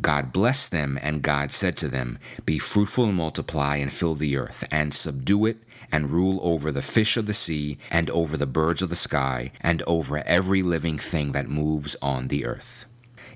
God 0.00 0.32
blessed 0.32 0.70
them, 0.70 0.98
and 1.02 1.22
God 1.22 1.52
said 1.52 1.76
to 1.78 1.88
them, 1.88 2.18
Be 2.44 2.58
fruitful 2.58 3.04
and 3.04 3.14
multiply, 3.14 3.76
and 3.76 3.92
fill 3.92 4.14
the 4.14 4.36
earth, 4.36 4.64
and 4.70 4.92
subdue 4.92 5.46
it, 5.46 5.58
and 5.92 6.10
rule 6.10 6.40
over 6.42 6.72
the 6.72 6.82
fish 6.82 7.16
of 7.16 7.26
the 7.26 7.34
sea, 7.34 7.78
and 7.90 8.10
over 8.10 8.36
the 8.36 8.46
birds 8.46 8.82
of 8.82 8.88
the 8.88 8.96
sky, 8.96 9.52
and 9.60 9.82
over 9.86 10.18
every 10.26 10.62
living 10.62 10.98
thing 10.98 11.32
that 11.32 11.48
moves 11.48 11.96
on 12.02 12.28
the 12.28 12.44
earth. 12.44 12.86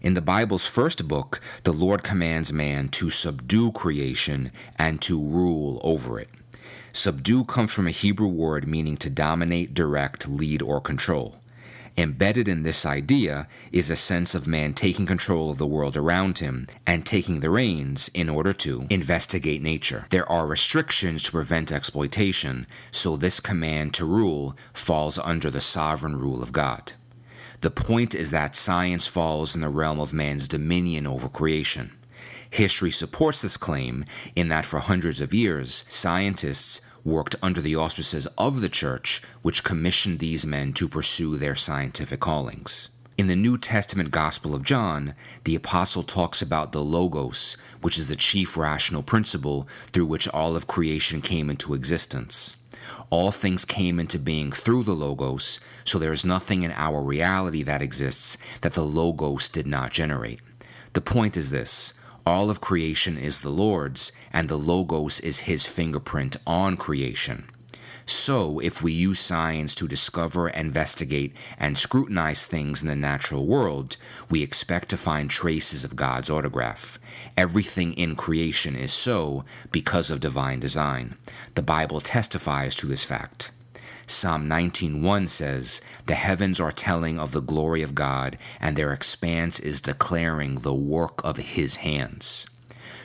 In 0.03 0.15
the 0.15 0.23
Bible's 0.23 0.67
first 0.67 1.09
book, 1.09 1.41
the 1.65 1.73
Lord 1.73 2.03
commands 2.03 2.53
man 2.53 2.89
to 2.91 3.11
subdue 3.11 3.73
creation 3.73 4.53
and 4.79 5.01
to 5.03 5.21
rule 5.21 5.81
over 5.85 6.19
it. 6.19 6.29
Subdue 6.97 7.45
comes 7.45 7.75
from 7.75 7.87
a 7.87 7.91
Hebrew 7.91 8.27
word 8.27 8.67
meaning 8.67 8.97
to 8.97 9.11
dominate, 9.11 9.75
direct, 9.75 10.27
lead, 10.27 10.63
or 10.63 10.81
control. 10.81 11.37
Embedded 11.95 12.49
in 12.49 12.63
this 12.63 12.87
idea 12.87 13.49
is 13.71 13.91
a 13.91 13.97
sense 13.97 14.35
of 14.35 14.47
man 14.47 14.73
taking 14.73 15.05
control 15.05 15.51
of 15.51 15.59
the 15.59 15.67
world 15.67 15.95
around 15.95 16.39
him 16.39 16.67
and 16.87 17.05
taking 17.05 17.41
the 17.41 17.51
reins 17.51 18.11
in 18.15 18.31
order 18.31 18.55
to 18.55 18.87
investigate 18.89 19.61
nature. 19.61 20.07
There 20.09 20.27
are 20.33 20.47
restrictions 20.47 21.23
to 21.25 21.33
prevent 21.33 21.71
exploitation, 21.71 22.67
so 22.91 23.19
this 23.19 23.41
command 23.41 23.93
to 23.95 24.07
rule 24.07 24.57
falls 24.73 25.19
under 25.19 25.51
the 25.51 25.61
sovereign 25.61 26.19
rule 26.19 26.43
of 26.43 26.51
God. 26.51 26.95
The 27.61 27.71
point 27.71 28.15
is 28.15 28.31
that 28.31 28.57
science 28.57 29.07
falls 29.07 29.55
in 29.55 29.61
the 29.61 29.69
realm 29.69 30.01
of 30.01 30.15
man's 30.15 30.49
dominion 30.49 31.07
over 31.07 31.29
creation. 31.29 31.93
History 32.49 32.91
supports 32.91 33.43
this 33.43 33.57
claim 33.57 34.07
in 34.35 34.49
that 34.49 34.65
for 34.65 34.79
hundreds 34.79 35.21
of 35.21 35.35
years, 35.35 35.85
scientists 35.89 36.81
worked 37.07 37.37
under 37.41 37.61
the 37.61 37.77
auspices 37.77 38.27
of 38.37 38.61
the 38.61 38.69
church, 38.69 39.23
which 39.41 39.63
commissioned 39.63 40.19
these 40.19 40.45
men 40.45 40.73
to 40.73 40.89
pursue 40.89 41.39
their 41.39 41.55
scientific 41.55 42.19
callings. 42.19 42.91
In 43.17 43.29
the 43.29 43.37
New 43.37 43.57
Testament 43.57 44.11
Gospel 44.11 44.55
of 44.55 44.65
John, 44.65 45.15
the 45.45 45.55
apostle 45.55 46.03
talks 46.03 46.43
about 46.43 46.73
the 46.73 46.83
Logos, 46.83 47.57
which 47.81 47.97
is 47.97 48.09
the 48.09 48.17
chief 48.17 48.57
rational 48.57 49.03
principle 49.03 49.69
through 49.93 50.07
which 50.07 50.29
all 50.29 50.57
of 50.57 50.67
creation 50.67 51.23
came 51.23 51.49
into 51.49 51.73
existence. 51.73 52.57
All 53.09 53.31
things 53.31 53.65
came 53.65 54.01
into 54.01 54.19
being 54.19 54.51
through 54.51 54.83
the 54.83 54.93
Logos, 54.93 55.61
so 55.85 55.99
there 55.99 56.13
is 56.13 56.25
nothing 56.25 56.63
in 56.63 56.73
our 56.73 57.01
reality 57.01 57.63
that 57.63 57.81
exists 57.81 58.37
that 58.63 58.75
the 58.75 58.85
Logos 58.85 59.49
did 59.49 59.67
not 59.67 59.93
generate. 59.93 60.41
The 60.93 61.01
point 61.01 61.37
is 61.37 61.51
this 61.51 61.95
all 62.27 62.51
of 62.51 62.61
creation 62.61 63.17
is 63.17 63.41
the 63.41 63.51
Lord's, 63.51 64.11
and 64.33 64.49
the 64.49 64.59
Logos 64.59 65.21
is 65.21 65.41
his 65.41 65.65
fingerprint 65.65 66.37
on 66.45 66.77
creation. 66.77 67.49
So, 68.05 68.59
if 68.59 68.83
we 68.83 68.93
use 68.93 69.19
science 69.21 69.75
to 69.77 69.89
discover, 69.89 70.49
investigate, 70.49 71.35
and 71.59 71.79
scrutinize 71.79 72.45
things 72.45 72.83
in 72.83 72.89
the 72.89 72.97
natural 72.97 73.47
world, 73.47 73.97
we 74.29 74.43
expect 74.43 74.89
to 74.91 74.97
find 74.97 75.31
traces 75.31 75.85
of 75.85 75.97
God's 75.97 76.31
autograph. 76.31 76.99
Everything 77.37 77.93
in 77.93 78.17
creation 78.17 78.77
is 78.77 78.93
so 78.93 79.45
because 79.73 80.11
of 80.11 80.21
divine 80.21 80.61
design. 80.61 81.17
The 81.55 81.63
Bible 81.63 82.01
testifies 82.01 82.75
to 82.77 82.87
this 82.87 83.05
fact. 83.05 83.51
Psalm 84.09 84.49
19:1 84.49 85.27
says, 85.27 85.81
"The 86.07 86.15
heavens 86.15 86.61
are 86.61 86.71
telling 86.71 87.19
of 87.19 87.33
the 87.33 87.43
glory 87.43 87.83
of 87.83 87.95
God, 87.95 88.39
and 88.61 88.77
their 88.77 88.93
expanse 88.93 89.59
is 89.59 89.81
declaring 89.81 90.57
the 90.57 90.75
work 90.75 91.21
of 91.25 91.39
his 91.39 91.77
hands." 91.77 92.47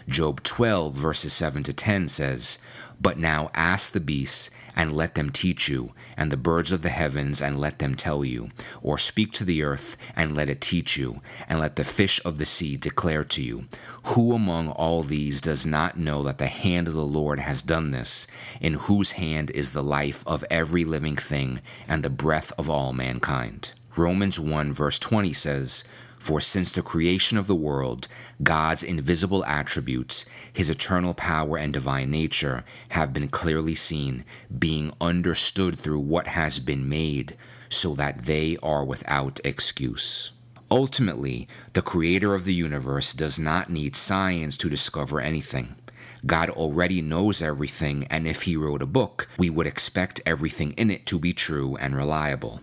Job 0.07 0.43
12 0.43 0.93
verses 0.93 1.33
7 1.33 1.63
to 1.63 1.73
10 1.73 2.07
says, 2.07 2.59
"But 2.99 3.17
now 3.17 3.49
ask 3.55 3.91
the 3.91 3.99
beasts 3.99 4.51
and 4.75 4.95
let 4.95 5.15
them 5.15 5.29
teach 5.29 5.67
you, 5.67 5.93
and 6.17 6.31
the 6.31 6.37
birds 6.37 6.71
of 6.71 6.81
the 6.81 6.89
heavens, 6.89 7.41
and 7.41 7.59
let 7.59 7.79
them 7.79 7.95
tell 7.95 8.23
you. 8.23 8.49
Or 8.81 8.97
speak 8.97 9.31
to 9.33 9.43
the 9.43 9.63
earth, 9.63 9.97
and 10.15 10.35
let 10.35 10.49
it 10.49 10.61
teach 10.61 10.97
you, 10.97 11.21
and 11.47 11.59
let 11.59 11.75
the 11.75 11.83
fish 11.83 12.19
of 12.23 12.37
the 12.37 12.45
sea 12.45 12.77
declare 12.77 13.23
to 13.25 13.41
you. 13.41 13.65
Who 14.03 14.33
among 14.33 14.69
all 14.69 15.03
these 15.03 15.41
does 15.41 15.65
not 15.65 15.97
know 15.97 16.23
that 16.23 16.37
the 16.37 16.47
hand 16.47 16.87
of 16.87 16.93
the 16.93 17.05
Lord 17.05 17.39
has 17.39 17.61
done 17.61 17.91
this, 17.91 18.27
in 18.59 18.73
whose 18.73 19.13
hand 19.13 19.51
is 19.51 19.73
the 19.73 19.83
life 19.83 20.23
of 20.25 20.45
every 20.49 20.85
living 20.85 21.15
thing, 21.15 21.61
and 21.87 22.03
the 22.03 22.09
breath 22.09 22.51
of 22.57 22.69
all 22.69 22.93
mankind? 22.93 23.73
Romans 23.97 24.39
1 24.39 24.71
verse 24.71 24.97
20 24.99 25.33
says, 25.33 25.83
for 26.21 26.39
since 26.39 26.71
the 26.71 26.83
creation 26.83 27.35
of 27.35 27.47
the 27.47 27.55
world, 27.55 28.07
God's 28.43 28.83
invisible 28.83 29.43
attributes, 29.45 30.23
his 30.53 30.69
eternal 30.69 31.15
power 31.15 31.57
and 31.57 31.73
divine 31.73 32.11
nature, 32.11 32.63
have 32.89 33.11
been 33.11 33.27
clearly 33.27 33.73
seen, 33.73 34.23
being 34.59 34.93
understood 35.01 35.79
through 35.79 36.01
what 36.01 36.27
has 36.27 36.59
been 36.59 36.87
made, 36.87 37.35
so 37.69 37.95
that 37.95 38.25
they 38.25 38.55
are 38.61 38.85
without 38.85 39.39
excuse. 39.43 40.31
Ultimately, 40.69 41.47
the 41.73 41.81
creator 41.81 42.35
of 42.35 42.45
the 42.45 42.53
universe 42.53 43.13
does 43.13 43.39
not 43.39 43.71
need 43.71 43.95
science 43.95 44.57
to 44.57 44.69
discover 44.69 45.19
anything. 45.19 45.75
God 46.23 46.51
already 46.51 47.01
knows 47.01 47.41
everything, 47.41 48.05
and 48.11 48.27
if 48.27 48.43
He 48.43 48.55
wrote 48.55 48.83
a 48.83 48.85
book, 48.85 49.27
we 49.39 49.49
would 49.49 49.65
expect 49.65 50.21
everything 50.23 50.73
in 50.73 50.91
it 50.91 51.07
to 51.07 51.17
be 51.17 51.33
true 51.33 51.77
and 51.77 51.95
reliable. 51.95 52.61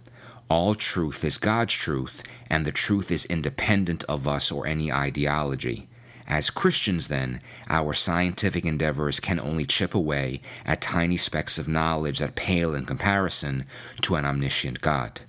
All 0.50 0.74
truth 0.74 1.24
is 1.24 1.36
God's 1.36 1.74
truth, 1.74 2.22
and 2.48 2.64
the 2.64 2.72
truth 2.72 3.10
is 3.10 3.26
independent 3.26 4.02
of 4.04 4.26
us 4.26 4.50
or 4.50 4.66
any 4.66 4.90
ideology. 4.90 5.88
As 6.26 6.48
Christians, 6.48 7.08
then, 7.08 7.42
our 7.68 7.92
scientific 7.92 8.64
endeavors 8.64 9.20
can 9.20 9.38
only 9.38 9.66
chip 9.66 9.94
away 9.94 10.40
at 10.64 10.80
tiny 10.80 11.18
specks 11.18 11.58
of 11.58 11.68
knowledge 11.68 12.20
that 12.20 12.34
pale 12.34 12.74
in 12.74 12.86
comparison 12.86 13.66
to 14.00 14.14
an 14.14 14.24
omniscient 14.24 14.80
God. 14.80 15.20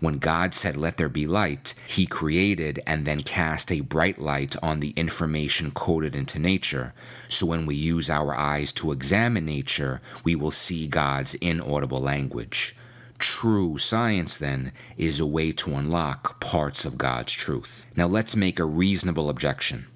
When 0.00 0.18
God 0.18 0.52
said, 0.52 0.76
Let 0.76 0.96
there 0.96 1.08
be 1.08 1.28
light, 1.28 1.74
He 1.86 2.04
created 2.06 2.82
and 2.88 3.04
then 3.04 3.22
cast 3.22 3.70
a 3.70 3.82
bright 3.82 4.18
light 4.18 4.56
on 4.64 4.80
the 4.80 4.90
information 4.90 5.70
coded 5.70 6.16
into 6.16 6.40
nature. 6.40 6.92
So 7.28 7.46
when 7.46 7.66
we 7.66 7.76
use 7.76 8.10
our 8.10 8.34
eyes 8.34 8.72
to 8.72 8.90
examine 8.90 9.46
nature, 9.46 10.00
we 10.24 10.34
will 10.34 10.50
see 10.50 10.88
God's 10.88 11.34
inaudible 11.34 12.00
language. 12.00 12.74
True 13.18 13.78
science, 13.78 14.36
then, 14.36 14.72
is 14.96 15.20
a 15.20 15.26
way 15.26 15.52
to 15.52 15.74
unlock 15.74 16.40
parts 16.40 16.84
of 16.84 16.98
God's 16.98 17.32
truth. 17.32 17.86
Now, 17.96 18.06
let's 18.06 18.36
make 18.36 18.58
a 18.58 18.64
reasonable 18.64 19.30
objection. 19.30 19.86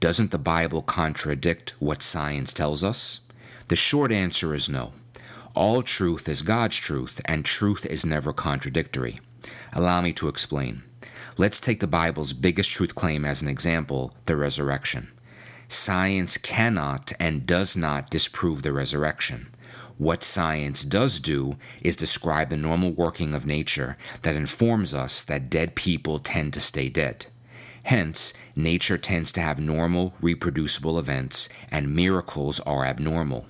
Doesn't 0.00 0.30
the 0.30 0.38
Bible 0.38 0.82
contradict 0.82 1.74
what 1.78 2.02
science 2.02 2.52
tells 2.52 2.82
us? 2.82 3.20
The 3.68 3.76
short 3.76 4.10
answer 4.10 4.54
is 4.54 4.68
no. 4.68 4.92
All 5.54 5.82
truth 5.82 6.28
is 6.28 6.42
God's 6.42 6.76
truth, 6.76 7.20
and 7.26 7.44
truth 7.44 7.84
is 7.86 8.04
never 8.04 8.32
contradictory. 8.32 9.20
Allow 9.74 10.00
me 10.00 10.12
to 10.14 10.28
explain. 10.28 10.82
Let's 11.36 11.60
take 11.60 11.80
the 11.80 11.86
Bible's 11.86 12.32
biggest 12.32 12.70
truth 12.70 12.94
claim 12.94 13.24
as 13.24 13.42
an 13.42 13.48
example 13.48 14.14
the 14.24 14.36
resurrection. 14.36 15.10
Science 15.68 16.36
cannot 16.36 17.12
and 17.20 17.46
does 17.46 17.76
not 17.76 18.10
disprove 18.10 18.62
the 18.62 18.72
resurrection. 18.72 19.51
What 19.98 20.22
science 20.22 20.84
does 20.84 21.20
do 21.20 21.56
is 21.80 21.96
describe 21.96 22.48
the 22.48 22.56
normal 22.56 22.90
working 22.90 23.34
of 23.34 23.46
nature 23.46 23.96
that 24.22 24.34
informs 24.34 24.94
us 24.94 25.22
that 25.24 25.50
dead 25.50 25.74
people 25.74 26.18
tend 26.18 26.52
to 26.54 26.60
stay 26.60 26.88
dead. 26.88 27.26
Hence, 27.84 28.32
nature 28.54 28.98
tends 28.98 29.32
to 29.32 29.40
have 29.40 29.58
normal, 29.58 30.14
reproducible 30.20 30.98
events, 30.98 31.48
and 31.70 31.94
miracles 31.94 32.60
are 32.60 32.84
abnormal. 32.84 33.46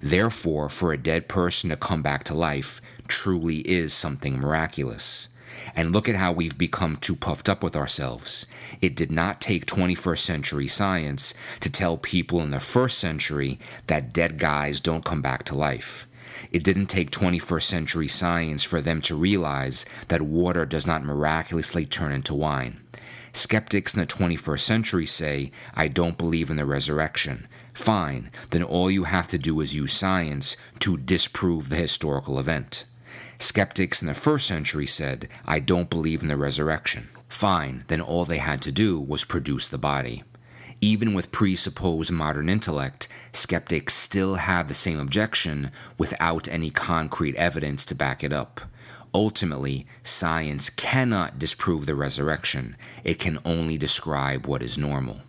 Therefore, 0.00 0.68
for 0.68 0.92
a 0.92 0.98
dead 0.98 1.28
person 1.28 1.70
to 1.70 1.76
come 1.76 2.02
back 2.02 2.24
to 2.24 2.34
life 2.34 2.82
truly 3.06 3.58
is 3.60 3.92
something 3.92 4.38
miraculous. 4.38 5.28
And 5.74 5.92
look 5.92 6.08
at 6.08 6.16
how 6.16 6.32
we've 6.32 6.58
become 6.58 6.96
too 6.96 7.16
puffed 7.16 7.48
up 7.48 7.62
with 7.62 7.76
ourselves. 7.76 8.46
It 8.80 8.94
did 8.94 9.10
not 9.10 9.40
take 9.40 9.66
21st 9.66 10.18
century 10.18 10.68
science 10.68 11.34
to 11.60 11.70
tell 11.70 11.96
people 11.96 12.40
in 12.40 12.50
the 12.50 12.60
first 12.60 12.98
century 12.98 13.58
that 13.86 14.12
dead 14.12 14.38
guys 14.38 14.80
don't 14.80 15.04
come 15.04 15.22
back 15.22 15.44
to 15.44 15.54
life. 15.54 16.06
It 16.50 16.64
didn't 16.64 16.86
take 16.86 17.10
21st 17.10 17.62
century 17.62 18.08
science 18.08 18.64
for 18.64 18.80
them 18.80 19.00
to 19.02 19.14
realize 19.14 19.86
that 20.08 20.22
water 20.22 20.66
does 20.66 20.86
not 20.86 21.04
miraculously 21.04 21.86
turn 21.86 22.12
into 22.12 22.34
wine. 22.34 22.80
Skeptics 23.32 23.94
in 23.94 24.00
the 24.00 24.06
21st 24.06 24.60
century 24.60 25.06
say, 25.06 25.50
I 25.74 25.88
don't 25.88 26.18
believe 26.18 26.50
in 26.50 26.56
the 26.56 26.66
resurrection. 26.66 27.48
Fine, 27.72 28.30
then 28.50 28.62
all 28.62 28.90
you 28.90 29.04
have 29.04 29.26
to 29.28 29.38
do 29.38 29.60
is 29.60 29.74
use 29.74 29.94
science 29.94 30.56
to 30.80 30.98
disprove 30.98 31.70
the 31.70 31.76
historical 31.76 32.38
event. 32.38 32.84
Skeptics 33.42 34.00
in 34.00 34.06
the 34.06 34.14
first 34.14 34.46
century 34.46 34.86
said, 34.86 35.28
I 35.44 35.58
don't 35.58 35.90
believe 35.90 36.22
in 36.22 36.28
the 36.28 36.36
resurrection. 36.36 37.08
Fine, 37.28 37.82
then 37.88 38.00
all 38.00 38.24
they 38.24 38.38
had 38.38 38.62
to 38.62 38.70
do 38.70 39.00
was 39.00 39.24
produce 39.24 39.68
the 39.68 39.76
body. 39.76 40.22
Even 40.80 41.12
with 41.12 41.32
presupposed 41.32 42.12
modern 42.12 42.48
intellect, 42.48 43.08
skeptics 43.32 43.94
still 43.94 44.36
have 44.36 44.68
the 44.68 44.74
same 44.74 45.00
objection 45.00 45.72
without 45.98 46.46
any 46.46 46.70
concrete 46.70 47.34
evidence 47.34 47.84
to 47.86 47.96
back 47.96 48.22
it 48.22 48.32
up. 48.32 48.60
Ultimately, 49.12 49.88
science 50.04 50.70
cannot 50.70 51.40
disprove 51.40 51.86
the 51.86 51.96
resurrection, 51.96 52.76
it 53.02 53.18
can 53.18 53.40
only 53.44 53.76
describe 53.76 54.46
what 54.46 54.62
is 54.62 54.78
normal. 54.78 55.20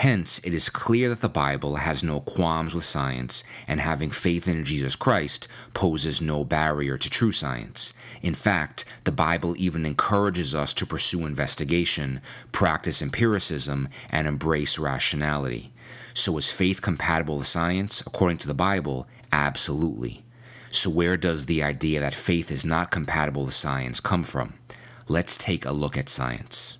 Hence, 0.00 0.38
it 0.44 0.54
is 0.54 0.70
clear 0.70 1.10
that 1.10 1.20
the 1.20 1.28
Bible 1.28 1.76
has 1.76 2.02
no 2.02 2.20
qualms 2.20 2.72
with 2.72 2.86
science, 2.86 3.44
and 3.68 3.82
having 3.82 4.10
faith 4.10 4.48
in 4.48 4.64
Jesus 4.64 4.96
Christ 4.96 5.46
poses 5.74 6.22
no 6.22 6.42
barrier 6.42 6.96
to 6.96 7.10
true 7.10 7.32
science. 7.32 7.92
In 8.22 8.34
fact, 8.34 8.86
the 9.04 9.12
Bible 9.12 9.54
even 9.58 9.84
encourages 9.84 10.54
us 10.54 10.72
to 10.72 10.86
pursue 10.86 11.26
investigation, 11.26 12.22
practice 12.50 13.02
empiricism, 13.02 13.90
and 14.08 14.26
embrace 14.26 14.78
rationality. 14.78 15.70
So, 16.14 16.38
is 16.38 16.48
faith 16.48 16.80
compatible 16.80 17.36
with 17.36 17.46
science? 17.46 18.00
According 18.00 18.38
to 18.38 18.48
the 18.48 18.54
Bible, 18.54 19.06
absolutely. 19.30 20.24
So, 20.70 20.88
where 20.88 21.18
does 21.18 21.44
the 21.44 21.62
idea 21.62 22.00
that 22.00 22.14
faith 22.14 22.50
is 22.50 22.64
not 22.64 22.90
compatible 22.90 23.44
with 23.44 23.54
science 23.54 24.00
come 24.00 24.24
from? 24.24 24.54
Let's 25.08 25.36
take 25.36 25.66
a 25.66 25.72
look 25.72 25.98
at 25.98 26.08
science. 26.08 26.78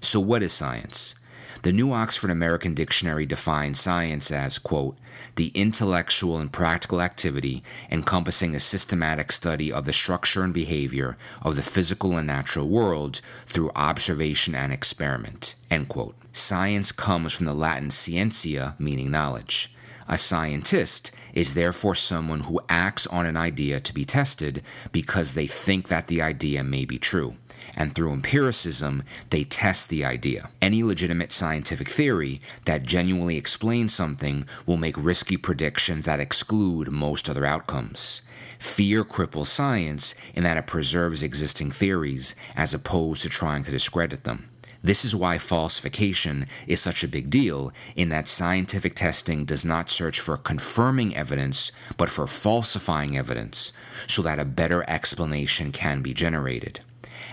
So, 0.00 0.18
what 0.18 0.42
is 0.42 0.52
science? 0.52 1.14
The 1.60 1.72
New 1.72 1.92
Oxford 1.92 2.30
American 2.30 2.74
Dictionary 2.74 3.26
defines 3.26 3.78
science 3.78 4.32
as, 4.32 4.58
quote, 4.58 4.96
the 5.36 5.48
intellectual 5.48 6.38
and 6.38 6.50
practical 6.50 7.00
activity 7.00 7.62
encompassing 7.90 8.54
a 8.54 8.60
systematic 8.60 9.30
study 9.30 9.70
of 9.70 9.84
the 9.84 9.92
structure 9.92 10.42
and 10.42 10.52
behavior 10.52 11.16
of 11.42 11.56
the 11.56 11.62
physical 11.62 12.16
and 12.16 12.26
natural 12.26 12.68
world 12.68 13.20
through 13.46 13.70
observation 13.76 14.54
and 14.54 14.72
experiment, 14.72 15.54
end 15.70 15.88
quote. 15.88 16.16
Science 16.32 16.90
comes 16.90 17.32
from 17.32 17.46
the 17.46 17.54
Latin 17.54 17.90
scientia, 17.90 18.74
meaning 18.78 19.10
knowledge. 19.10 19.72
A 20.08 20.18
scientist 20.18 21.12
is 21.32 21.54
therefore 21.54 21.94
someone 21.94 22.40
who 22.40 22.60
acts 22.68 23.06
on 23.06 23.24
an 23.24 23.36
idea 23.36 23.80
to 23.80 23.94
be 23.94 24.04
tested 24.04 24.62
because 24.90 25.34
they 25.34 25.46
think 25.46 25.88
that 25.88 26.08
the 26.08 26.20
idea 26.20 26.64
may 26.64 26.84
be 26.84 26.98
true 26.98 27.36
and 27.76 27.94
through 27.94 28.12
empiricism, 28.12 29.02
they 29.30 29.44
test 29.44 29.88
the 29.88 30.04
idea. 30.04 30.50
Any 30.60 30.82
legitimate 30.82 31.32
scientific 31.32 31.88
theory 31.88 32.40
that 32.64 32.84
genuinely 32.84 33.36
explains 33.36 33.94
something 33.94 34.44
will 34.66 34.76
make 34.76 34.96
risky 34.96 35.36
predictions 35.36 36.04
that 36.04 36.20
exclude 36.20 36.90
most 36.90 37.28
other 37.28 37.46
outcomes. 37.46 38.22
Fear 38.58 39.04
cripples 39.04 39.46
science 39.46 40.14
in 40.34 40.44
that 40.44 40.56
it 40.56 40.66
preserves 40.66 41.22
existing 41.22 41.70
theories 41.72 42.34
as 42.54 42.72
opposed 42.72 43.22
to 43.22 43.28
trying 43.28 43.64
to 43.64 43.70
discredit 43.70 44.24
them. 44.24 44.48
This 44.84 45.04
is 45.04 45.14
why 45.14 45.38
falsification 45.38 46.48
is 46.66 46.80
such 46.80 47.04
a 47.04 47.08
big 47.08 47.30
deal, 47.30 47.72
in 47.94 48.08
that 48.08 48.26
scientific 48.26 48.96
testing 48.96 49.44
does 49.44 49.64
not 49.64 49.88
search 49.88 50.18
for 50.18 50.36
confirming 50.36 51.16
evidence, 51.16 51.70
but 51.96 52.08
for 52.08 52.26
falsifying 52.26 53.16
evidence, 53.16 53.72
so 54.08 54.22
that 54.22 54.40
a 54.40 54.44
better 54.44 54.84
explanation 54.88 55.70
can 55.70 56.02
be 56.02 56.12
generated. 56.12 56.80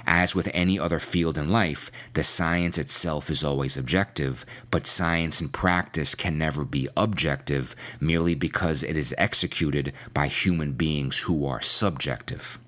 As 0.08 0.36
with 0.36 0.50
any 0.54 0.80
other 0.80 1.00
field 1.00 1.38
in 1.38 1.50
life, 1.52 1.92
the 2.14 2.24
science 2.24 2.78
itself 2.78 3.30
is 3.30 3.44
always 3.44 3.78
objective, 3.78 4.46
but 4.72 4.88
science 4.88 5.42
in 5.42 5.50
practice 5.50 6.16
can 6.16 6.38
never 6.38 6.66
be 6.66 6.88
objective 6.98 7.76
merely 8.00 8.36
because 8.36 8.84
it 8.84 8.98
is 8.98 9.16
executed 9.18 9.94
by 10.14 10.28
human 10.28 10.74
beings 10.74 11.22
who 11.22 11.46
are 11.46 11.62
subjective. 11.62 12.60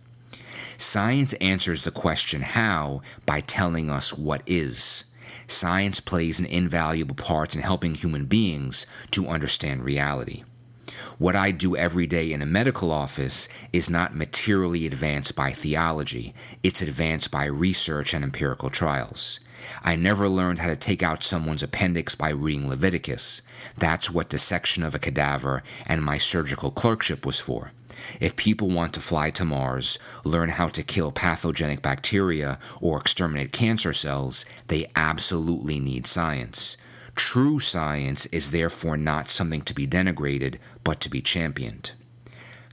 Science 0.77 1.33
answers 1.33 1.83
the 1.83 1.91
question 1.91 2.41
how 2.41 3.01
by 3.25 3.39
telling 3.39 3.89
us 3.89 4.17
what 4.17 4.41
is. 4.45 5.03
Science 5.47 5.99
plays 5.99 6.39
an 6.39 6.45
invaluable 6.45 7.15
part 7.15 7.55
in 7.55 7.61
helping 7.61 7.93
human 7.93 8.25
beings 8.25 8.85
to 9.11 9.27
understand 9.27 9.83
reality. 9.83 10.43
What 11.21 11.35
I 11.35 11.51
do 11.51 11.75
every 11.75 12.07
day 12.07 12.33
in 12.33 12.41
a 12.41 12.47
medical 12.47 12.91
office 12.91 13.47
is 13.71 13.91
not 13.91 14.15
materially 14.15 14.87
advanced 14.87 15.35
by 15.35 15.51
theology, 15.51 16.33
it's 16.63 16.81
advanced 16.81 17.29
by 17.29 17.45
research 17.45 18.15
and 18.15 18.23
empirical 18.23 18.71
trials. 18.71 19.39
I 19.83 19.97
never 19.97 20.27
learned 20.27 20.57
how 20.57 20.67
to 20.69 20.75
take 20.75 21.03
out 21.03 21.23
someone's 21.23 21.61
appendix 21.61 22.15
by 22.15 22.29
reading 22.29 22.67
Leviticus. 22.67 23.43
That's 23.77 24.09
what 24.09 24.29
dissection 24.29 24.81
of 24.81 24.95
a 24.95 24.99
cadaver 24.99 25.61
and 25.85 26.03
my 26.03 26.17
surgical 26.17 26.71
clerkship 26.71 27.23
was 27.23 27.39
for. 27.39 27.71
If 28.19 28.35
people 28.35 28.69
want 28.69 28.91
to 28.95 28.99
fly 28.99 29.29
to 29.29 29.45
Mars, 29.45 29.99
learn 30.23 30.49
how 30.49 30.69
to 30.69 30.81
kill 30.81 31.11
pathogenic 31.11 31.83
bacteria, 31.83 32.57
or 32.79 32.99
exterminate 32.99 33.51
cancer 33.51 33.93
cells, 33.93 34.43
they 34.69 34.89
absolutely 34.95 35.79
need 35.79 36.07
science. 36.07 36.77
True 37.15 37.59
science 37.59 38.25
is 38.27 38.51
therefore 38.51 38.97
not 38.97 39.29
something 39.29 39.61
to 39.61 39.73
be 39.73 39.87
denigrated, 39.87 40.57
but 40.83 40.99
to 41.01 41.09
be 41.09 41.21
championed. 41.21 41.91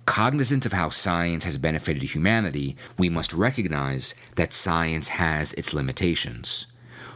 Cognizant 0.04 0.64
of 0.64 0.72
how 0.72 0.88
science 0.88 1.44
has 1.44 1.58
benefited 1.58 2.02
humanity, 2.02 2.76
we 2.96 3.08
must 3.08 3.34
recognize 3.34 4.14
that 4.36 4.52
science 4.52 5.08
has 5.08 5.52
its 5.52 5.74
limitations. 5.74 6.66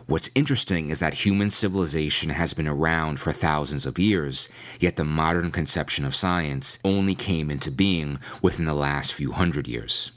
What's 0.06 0.30
interesting 0.34 0.90
is 0.90 0.98
that 0.98 1.24
human 1.24 1.48
civilization 1.48 2.30
has 2.30 2.52
been 2.52 2.68
around 2.68 3.18
for 3.18 3.32
thousands 3.32 3.86
of 3.86 3.98
years, 3.98 4.48
yet 4.78 4.96
the 4.96 5.04
modern 5.04 5.50
conception 5.50 6.04
of 6.04 6.14
science 6.14 6.78
only 6.84 7.14
came 7.14 7.50
into 7.50 7.70
being 7.70 8.18
within 8.42 8.66
the 8.66 8.74
last 8.74 9.14
few 9.14 9.32
hundred 9.32 9.66
years. 9.66 10.11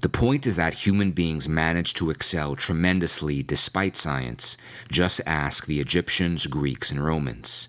The 0.00 0.08
point 0.08 0.46
is 0.46 0.56
that 0.56 0.74
human 0.74 1.12
beings 1.12 1.48
manage 1.48 1.94
to 1.94 2.10
excel 2.10 2.54
tremendously 2.54 3.42
despite 3.42 3.96
science. 3.96 4.56
Just 4.90 5.20
ask 5.26 5.66
the 5.66 5.80
Egyptians, 5.80 6.46
Greeks, 6.46 6.90
and 6.90 7.04
Romans. 7.04 7.68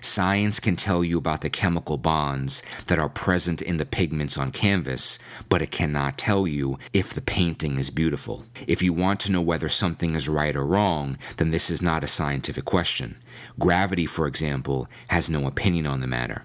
Science 0.00 0.60
can 0.60 0.76
tell 0.76 1.02
you 1.02 1.18
about 1.18 1.40
the 1.40 1.50
chemical 1.50 1.96
bonds 1.96 2.62
that 2.86 2.98
are 2.98 3.08
present 3.08 3.60
in 3.62 3.78
the 3.78 3.86
pigments 3.86 4.38
on 4.38 4.50
canvas, 4.50 5.18
but 5.48 5.62
it 5.62 5.70
cannot 5.70 6.18
tell 6.18 6.46
you 6.46 6.78
if 6.92 7.12
the 7.12 7.20
painting 7.20 7.78
is 7.78 7.90
beautiful. 7.90 8.44
If 8.66 8.82
you 8.82 8.92
want 8.92 9.20
to 9.20 9.32
know 9.32 9.42
whether 9.42 9.68
something 9.68 10.14
is 10.14 10.28
right 10.28 10.54
or 10.54 10.64
wrong, 10.64 11.18
then 11.36 11.50
this 11.50 11.70
is 11.70 11.82
not 11.82 12.04
a 12.04 12.08
scientific 12.08 12.64
question. 12.64 13.16
Gravity, 13.58 14.06
for 14.06 14.26
example, 14.26 14.88
has 15.08 15.30
no 15.30 15.46
opinion 15.46 15.86
on 15.86 16.00
the 16.00 16.06
matter. 16.06 16.44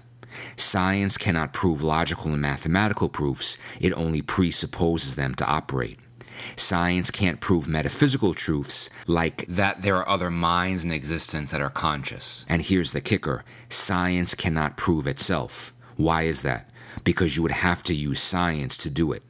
Science 0.56 1.16
cannot 1.18 1.52
prove 1.52 1.82
logical 1.82 2.32
and 2.32 2.40
mathematical 2.40 3.08
proofs, 3.08 3.58
it 3.80 3.92
only 3.92 4.22
presupposes 4.22 5.16
them 5.16 5.34
to 5.34 5.46
operate. 5.46 5.98
Science 6.56 7.10
can't 7.10 7.40
prove 7.40 7.68
metaphysical 7.68 8.34
truths 8.34 8.90
like 9.06 9.46
that 9.46 9.82
there 9.82 9.96
are 9.96 10.08
other 10.08 10.30
minds 10.30 10.84
in 10.84 10.90
existence 10.90 11.50
that 11.50 11.60
are 11.60 11.70
conscious. 11.70 12.44
And 12.48 12.62
here's 12.62 12.92
the 12.92 13.00
kicker 13.00 13.44
science 13.68 14.34
cannot 14.34 14.76
prove 14.76 15.06
itself. 15.06 15.72
Why 15.96 16.22
is 16.22 16.42
that? 16.42 16.70
Because 17.02 17.36
you 17.36 17.42
would 17.42 17.52
have 17.52 17.82
to 17.84 17.94
use 17.94 18.20
science 18.20 18.76
to 18.78 18.90
do 18.90 19.12
it. 19.12 19.22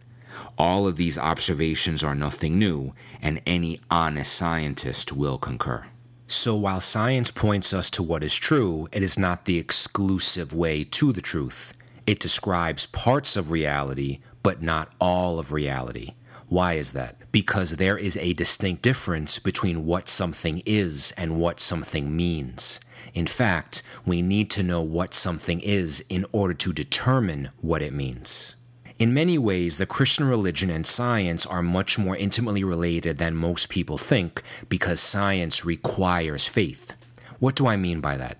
All 0.58 0.86
of 0.86 0.96
these 0.96 1.18
observations 1.18 2.04
are 2.04 2.14
nothing 2.14 2.58
new, 2.58 2.94
and 3.20 3.40
any 3.46 3.80
honest 3.90 4.32
scientist 4.32 5.12
will 5.12 5.38
concur. 5.38 5.86
So, 6.26 6.56
while 6.56 6.80
science 6.80 7.30
points 7.30 7.74
us 7.74 7.90
to 7.90 8.02
what 8.02 8.24
is 8.24 8.34
true, 8.34 8.88
it 8.92 9.02
is 9.02 9.18
not 9.18 9.44
the 9.44 9.58
exclusive 9.58 10.54
way 10.54 10.82
to 10.84 11.12
the 11.12 11.20
truth. 11.20 11.74
It 12.06 12.18
describes 12.18 12.87
parts 12.87 13.37
of 13.37 13.50
reality, 13.50 14.20
but 14.42 14.62
not 14.62 14.92
all 15.00 15.38
of 15.38 15.52
reality. 15.52 16.14
Why 16.48 16.74
is 16.74 16.92
that? 16.92 17.16
Because 17.30 17.72
there 17.72 17.98
is 17.98 18.16
a 18.16 18.32
distinct 18.32 18.82
difference 18.82 19.38
between 19.38 19.87
what 19.87 20.08
something 20.08 20.62
is 20.64 21.12
and 21.16 21.38
what 21.38 21.60
something 21.60 22.14
means. 22.14 22.80
In 23.12 23.26
fact, 23.26 23.82
we 24.06 24.22
need 24.22 24.50
to 24.50 24.62
know 24.62 24.80
what 24.80 25.14
something 25.14 25.60
is 25.60 26.04
in 26.08 26.24
order 26.32 26.54
to 26.54 26.72
determine 26.72 27.50
what 27.60 27.82
it 27.82 27.92
means. 27.92 28.54
In 28.96 29.12
many 29.12 29.38
ways, 29.38 29.78
the 29.78 29.87
Christian 29.87 30.28
religion 30.28 30.70
and 30.70 30.87
science 30.87 31.44
are 31.46 31.62
much 31.62 31.98
more 31.98 32.16
intimately 32.16 32.62
related 32.62 33.18
than 33.18 33.35
most 33.35 33.68
people 33.68 33.98
think 33.98 34.40
because 34.68 35.00
science 35.00 35.64
requires 35.64 36.46
faith. 36.46 36.94
What 37.40 37.57
do 37.57 37.66
I 37.66 37.76
mean 37.76 38.00
by 38.00 38.16
that? 38.18 38.38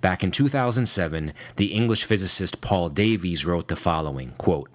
Back 0.00 0.24
in 0.24 0.32
2007, 0.32 1.32
the 1.54 1.72
English 1.72 2.02
physicist 2.02 2.60
Paul 2.60 2.88
Davies 2.88 3.46
wrote 3.46 3.68
the 3.68 3.76
following 3.76 4.32
quote, 4.36 4.68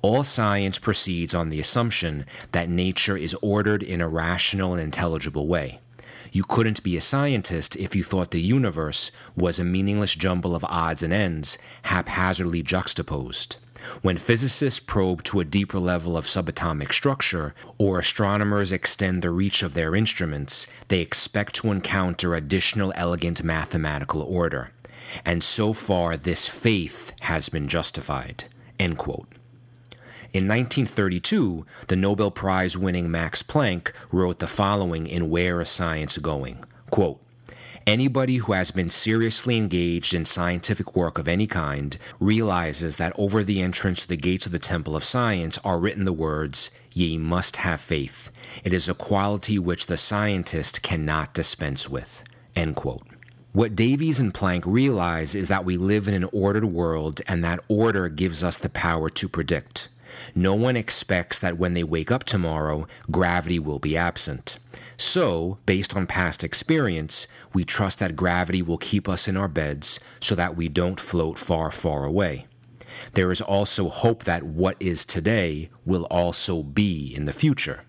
All 0.00 0.24
science 0.24 0.78
proceeds 0.78 1.34
on 1.34 1.50
the 1.50 1.60
assumption 1.60 2.24
that 2.52 2.70
nature 2.70 3.18
is 3.18 3.36
ordered 3.42 3.82
in 3.82 4.00
a 4.00 4.08
rational 4.08 4.72
and 4.72 4.80
intelligible 4.80 5.46
way. 5.46 5.80
You 6.32 6.44
couldn't 6.44 6.82
be 6.82 6.96
a 6.96 7.02
scientist 7.02 7.76
if 7.76 7.94
you 7.94 8.02
thought 8.02 8.30
the 8.30 8.40
universe 8.40 9.10
was 9.36 9.58
a 9.58 9.64
meaningless 9.64 10.14
jumble 10.14 10.54
of 10.54 10.64
odds 10.64 11.02
and 11.02 11.12
ends 11.12 11.58
haphazardly 11.82 12.62
juxtaposed. 12.62 13.58
When 14.02 14.18
physicists 14.18 14.80
probe 14.80 15.22
to 15.24 15.40
a 15.40 15.44
deeper 15.44 15.78
level 15.78 16.16
of 16.16 16.26
subatomic 16.26 16.92
structure, 16.92 17.54
or 17.78 17.98
astronomers 17.98 18.72
extend 18.72 19.22
the 19.22 19.30
reach 19.30 19.62
of 19.62 19.74
their 19.74 19.94
instruments, 19.94 20.66
they 20.88 21.00
expect 21.00 21.54
to 21.56 21.70
encounter 21.70 22.34
additional 22.34 22.92
elegant 22.96 23.42
mathematical 23.42 24.22
order. 24.22 24.72
And 25.24 25.42
so 25.42 25.72
far, 25.72 26.16
this 26.16 26.48
faith 26.48 27.12
has 27.20 27.48
been 27.48 27.68
justified. 27.68 28.44
End 28.78 28.98
quote. 28.98 29.28
In 30.34 30.46
1932, 30.46 31.64
the 31.86 31.96
Nobel 31.96 32.30
Prize 32.30 32.76
winning 32.76 33.10
Max 33.10 33.42
Planck 33.42 33.92
wrote 34.12 34.40
the 34.40 34.46
following 34.46 35.06
in 35.06 35.30
Where 35.30 35.60
is 35.60 35.70
Science 35.70 36.18
Going? 36.18 36.62
Quote, 36.90 37.20
Anybody 37.88 38.36
who 38.36 38.52
has 38.52 38.70
been 38.70 38.90
seriously 38.90 39.56
engaged 39.56 40.12
in 40.12 40.26
scientific 40.26 40.94
work 40.94 41.16
of 41.16 41.26
any 41.26 41.46
kind 41.46 41.96
realizes 42.20 42.98
that 42.98 43.14
over 43.16 43.42
the 43.42 43.62
entrance 43.62 44.02
to 44.02 44.08
the 44.08 44.16
gates 44.18 44.44
of 44.44 44.52
the 44.52 44.58
Temple 44.58 44.94
of 44.94 45.04
Science 45.04 45.58
are 45.64 45.78
written 45.78 46.04
the 46.04 46.12
words, 46.12 46.70
Ye 46.92 47.16
must 47.16 47.56
have 47.56 47.80
faith. 47.80 48.30
It 48.62 48.74
is 48.74 48.90
a 48.90 48.94
quality 48.94 49.58
which 49.58 49.86
the 49.86 49.96
scientist 49.96 50.82
cannot 50.82 51.32
dispense 51.32 51.88
with. 51.88 52.22
End 52.54 52.76
quote. 52.76 53.00
What 53.54 53.74
Davies 53.74 54.20
and 54.20 54.34
Planck 54.34 54.64
realize 54.66 55.34
is 55.34 55.48
that 55.48 55.64
we 55.64 55.78
live 55.78 56.06
in 56.06 56.12
an 56.12 56.28
ordered 56.30 56.66
world 56.66 57.22
and 57.26 57.42
that 57.42 57.64
order 57.68 58.10
gives 58.10 58.44
us 58.44 58.58
the 58.58 58.68
power 58.68 59.08
to 59.08 59.30
predict. 59.30 59.88
No 60.34 60.54
one 60.54 60.76
expects 60.76 61.40
that 61.40 61.56
when 61.56 61.72
they 61.72 61.84
wake 61.84 62.12
up 62.12 62.24
tomorrow, 62.24 62.86
gravity 63.10 63.58
will 63.58 63.78
be 63.78 63.96
absent. 63.96 64.58
So, 65.00 65.58
based 65.64 65.96
on 65.96 66.08
past 66.08 66.42
experience, 66.42 67.28
we 67.54 67.64
trust 67.64 68.00
that 68.00 68.16
gravity 68.16 68.62
will 68.62 68.78
keep 68.78 69.08
us 69.08 69.28
in 69.28 69.36
our 69.36 69.46
beds 69.46 70.00
so 70.20 70.34
that 70.34 70.56
we 70.56 70.68
don't 70.68 71.00
float 71.00 71.38
far, 71.38 71.70
far 71.70 72.04
away. 72.04 72.46
There 73.12 73.30
is 73.30 73.40
also 73.40 73.88
hope 73.88 74.24
that 74.24 74.42
what 74.42 74.76
is 74.80 75.04
today 75.04 75.70
will 75.86 76.04
also 76.10 76.64
be 76.64 77.14
in 77.14 77.26
the 77.26 77.32
future. 77.32 77.84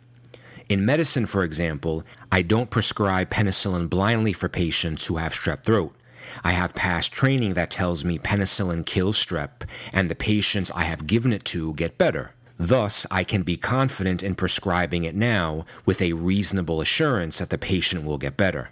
In 0.69 0.85
medicine, 0.85 1.25
for 1.25 1.43
example, 1.43 2.03
I 2.31 2.43
don't 2.43 2.69
prescribe 2.69 3.31
penicillin 3.31 3.89
blindly 3.89 4.33
for 4.33 4.47
patients 4.47 5.07
who 5.07 5.17
have 5.17 5.33
strep 5.33 5.63
throat. 5.63 5.95
I 6.43 6.51
have 6.51 6.75
past 6.75 7.11
training 7.11 7.55
that 7.55 7.71
tells 7.71 8.05
me 8.05 8.19
penicillin 8.19 8.85
kills 8.85 9.17
strep, 9.17 9.67
and 9.91 10.11
the 10.11 10.15
patients 10.15 10.71
I 10.75 10.83
have 10.83 11.07
given 11.07 11.33
it 11.33 11.43
to 11.45 11.73
get 11.73 11.97
better. 11.97 12.35
Thus, 12.61 13.07
I 13.09 13.23
can 13.23 13.43
be 13.43 13.55
confident 13.55 14.21
in 14.21 14.35
prescribing 14.35 15.05
it 15.05 15.15
now 15.15 15.65
with 15.85 16.01
a 16.01 16.11
reasonable 16.11 16.81
assurance 16.81 17.39
that 17.39 17.51
the 17.51 17.57
patient 17.57 18.03
will 18.03 18.17
get 18.17 18.35
better. 18.35 18.69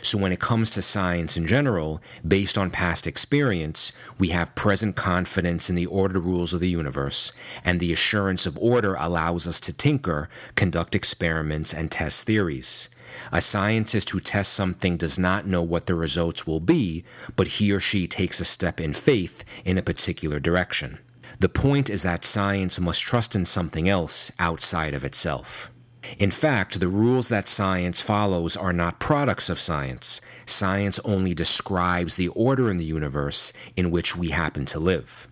So, 0.00 0.16
when 0.16 0.32
it 0.32 0.40
comes 0.40 0.70
to 0.70 0.82
science 0.82 1.36
in 1.36 1.46
general, 1.46 2.00
based 2.26 2.56
on 2.56 2.70
past 2.70 3.06
experience, 3.06 3.92
we 4.18 4.28
have 4.28 4.54
present 4.54 4.96
confidence 4.96 5.68
in 5.68 5.76
the 5.76 5.84
ordered 5.84 6.20
rules 6.20 6.54
of 6.54 6.60
the 6.60 6.70
universe, 6.70 7.32
and 7.62 7.80
the 7.80 7.92
assurance 7.92 8.46
of 8.46 8.56
order 8.58 8.94
allows 8.94 9.46
us 9.46 9.60
to 9.60 9.74
tinker, 9.74 10.30
conduct 10.54 10.94
experiments, 10.94 11.74
and 11.74 11.90
test 11.90 12.24
theories. 12.24 12.88
A 13.30 13.42
scientist 13.42 14.08
who 14.10 14.20
tests 14.20 14.54
something 14.54 14.96
does 14.96 15.18
not 15.18 15.46
know 15.46 15.62
what 15.62 15.84
the 15.84 15.94
results 15.94 16.46
will 16.46 16.60
be, 16.60 17.04
but 17.36 17.48
he 17.48 17.72
or 17.72 17.80
she 17.80 18.06
takes 18.06 18.40
a 18.40 18.44
step 18.46 18.80
in 18.80 18.94
faith 18.94 19.44
in 19.66 19.76
a 19.76 19.82
particular 19.82 20.40
direction. 20.40 20.98
The 21.40 21.48
point 21.48 21.88
is 21.88 22.02
that 22.02 22.24
science 22.24 22.80
must 22.80 23.02
trust 23.02 23.36
in 23.36 23.46
something 23.46 23.88
else 23.88 24.32
outside 24.40 24.92
of 24.92 25.04
itself. 25.04 25.70
In 26.18 26.32
fact, 26.32 26.80
the 26.80 26.88
rules 26.88 27.28
that 27.28 27.48
science 27.48 28.00
follows 28.00 28.56
are 28.56 28.72
not 28.72 28.98
products 28.98 29.48
of 29.48 29.60
science. 29.60 30.20
Science 30.46 30.98
only 31.04 31.34
describes 31.34 32.16
the 32.16 32.28
order 32.28 32.70
in 32.70 32.78
the 32.78 32.84
universe 32.84 33.52
in 33.76 33.90
which 33.92 34.16
we 34.16 34.30
happen 34.30 34.64
to 34.66 34.80
live. 34.80 35.28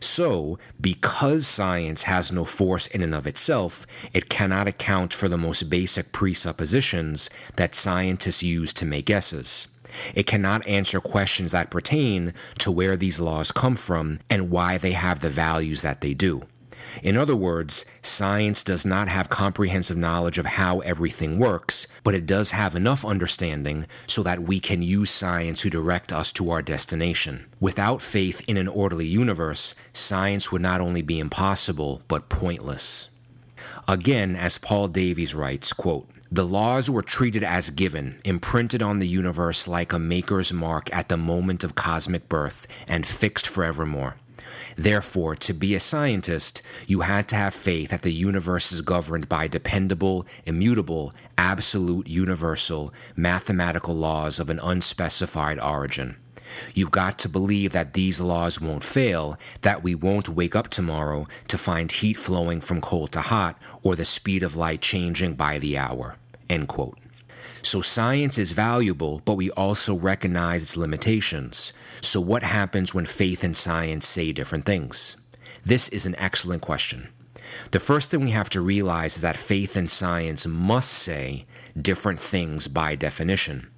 So, 0.00 0.58
because 0.80 1.46
science 1.46 2.04
has 2.04 2.32
no 2.32 2.44
force 2.44 2.86
in 2.86 3.02
and 3.02 3.14
of 3.14 3.26
itself, 3.26 3.86
it 4.12 4.28
cannot 4.28 4.66
account 4.66 5.12
for 5.12 5.28
the 5.28 5.38
most 5.38 5.68
basic 5.68 6.12
presuppositions 6.12 7.28
that 7.56 7.74
scientists 7.74 8.42
use 8.42 8.72
to 8.74 8.86
make 8.86 9.06
guesses. 9.06 9.68
It 10.14 10.26
cannot 10.26 10.66
answer 10.66 11.00
questions 11.00 11.52
that 11.52 11.70
pertain 11.70 12.34
to 12.58 12.70
where 12.70 12.96
these 12.96 13.20
laws 13.20 13.52
come 13.52 13.76
from 13.76 14.20
and 14.28 14.50
why 14.50 14.78
they 14.78 14.92
have 14.92 15.20
the 15.20 15.30
values 15.30 15.82
that 15.82 16.00
they 16.00 16.14
do. 16.14 16.42
In 17.02 17.16
other 17.16 17.36
words, 17.36 17.84
science 18.02 18.64
does 18.64 18.84
not 18.84 19.08
have 19.08 19.28
comprehensive 19.28 19.96
knowledge 19.96 20.38
of 20.38 20.46
how 20.46 20.80
everything 20.80 21.38
works, 21.38 21.86
but 22.02 22.14
it 22.14 22.26
does 22.26 22.50
have 22.50 22.74
enough 22.74 23.04
understanding 23.04 23.86
so 24.06 24.22
that 24.22 24.42
we 24.42 24.60
can 24.60 24.82
use 24.82 25.10
science 25.10 25.62
to 25.62 25.70
direct 25.70 26.12
us 26.12 26.32
to 26.32 26.50
our 26.50 26.62
destination. 26.62 27.46
Without 27.60 28.02
faith 28.02 28.42
in 28.48 28.56
an 28.56 28.68
orderly 28.68 29.06
universe, 29.06 29.74
science 29.92 30.50
would 30.50 30.62
not 30.62 30.80
only 30.80 31.02
be 31.02 31.18
impossible, 31.18 32.02
but 32.08 32.28
pointless. 32.28 33.08
Again, 33.86 34.36
as 34.36 34.58
Paul 34.58 34.88
Davies 34.88 35.34
writes, 35.34 35.72
quote, 35.72 36.08
the 36.32 36.46
laws 36.46 36.88
were 36.88 37.02
treated 37.02 37.42
as 37.42 37.70
given, 37.70 38.16
imprinted 38.24 38.80
on 38.80 39.00
the 39.00 39.08
universe 39.08 39.66
like 39.66 39.92
a 39.92 39.98
maker's 39.98 40.52
mark 40.52 40.94
at 40.94 41.08
the 41.08 41.16
moment 41.16 41.64
of 41.64 41.74
cosmic 41.74 42.28
birth, 42.28 42.68
and 42.86 43.04
fixed 43.04 43.48
forevermore. 43.48 44.14
Therefore, 44.76 45.34
to 45.34 45.52
be 45.52 45.74
a 45.74 45.80
scientist, 45.80 46.62
you 46.86 47.00
had 47.00 47.28
to 47.28 47.36
have 47.36 47.52
faith 47.52 47.90
that 47.90 48.02
the 48.02 48.12
universe 48.12 48.70
is 48.70 48.80
governed 48.80 49.28
by 49.28 49.48
dependable, 49.48 50.24
immutable, 50.44 51.12
absolute, 51.36 52.08
universal, 52.08 52.94
mathematical 53.16 53.96
laws 53.96 54.38
of 54.38 54.48
an 54.48 54.60
unspecified 54.60 55.58
origin. 55.58 56.16
You've 56.74 56.92
got 56.92 57.18
to 57.20 57.28
believe 57.28 57.72
that 57.72 57.94
these 57.94 58.20
laws 58.20 58.60
won't 58.60 58.84
fail, 58.84 59.36
that 59.62 59.82
we 59.82 59.94
won't 59.96 60.28
wake 60.28 60.54
up 60.54 60.68
tomorrow 60.68 61.26
to 61.48 61.58
find 61.58 61.90
heat 61.90 62.16
flowing 62.16 62.60
from 62.60 62.80
cold 62.80 63.12
to 63.12 63.20
hot 63.20 63.58
or 63.82 63.96
the 63.96 64.04
speed 64.04 64.42
of 64.42 64.56
light 64.56 64.80
changing 64.80 65.34
by 65.34 65.58
the 65.58 65.76
hour. 65.76 66.16
End 66.50 66.66
quote. 66.66 66.98
So 67.62 67.80
science 67.80 68.38
is 68.38 68.52
valuable, 68.52 69.22
but 69.24 69.36
we 69.36 69.50
also 69.52 69.94
recognize 69.94 70.62
its 70.64 70.76
limitations. 70.76 71.72
So 72.00 72.20
what 72.20 72.42
happens 72.42 72.92
when 72.92 73.06
faith 73.06 73.44
and 73.44 73.56
science 73.56 74.06
say 74.06 74.32
different 74.32 74.64
things? 74.66 75.16
This 75.64 75.88
is 75.90 76.06
an 76.06 76.16
excellent 76.16 76.62
question. 76.62 77.08
The 77.70 77.78
first 77.78 78.10
thing 78.10 78.24
we 78.24 78.30
have 78.30 78.50
to 78.50 78.60
realize 78.60 79.16
is 79.16 79.22
that 79.22 79.36
faith 79.36 79.76
and 79.76 79.90
science 79.90 80.46
must 80.46 80.90
say 80.90 81.46
different 81.80 82.18
things 82.18 82.66
by 82.66 82.96
definition. 82.96 83.68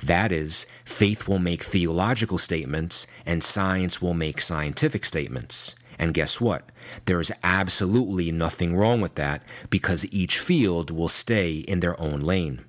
That 0.00 0.30
is, 0.30 0.66
faith 0.84 1.26
will 1.26 1.40
make 1.40 1.64
theological 1.64 2.38
statements 2.38 3.08
and 3.26 3.42
science 3.42 4.00
will 4.00 4.14
make 4.14 4.40
scientific 4.40 5.04
statements. 5.04 5.74
And 5.98 6.14
guess 6.14 6.40
what? 6.40 6.70
There 7.04 7.20
is 7.20 7.32
absolutely 7.42 8.32
nothing 8.32 8.76
wrong 8.76 9.00
with 9.00 9.14
that 9.16 9.42
because 9.70 10.12
each 10.12 10.38
field 10.38 10.90
will 10.90 11.08
stay 11.08 11.56
in 11.56 11.80
their 11.80 12.00
own 12.00 12.20
lane. 12.20 12.64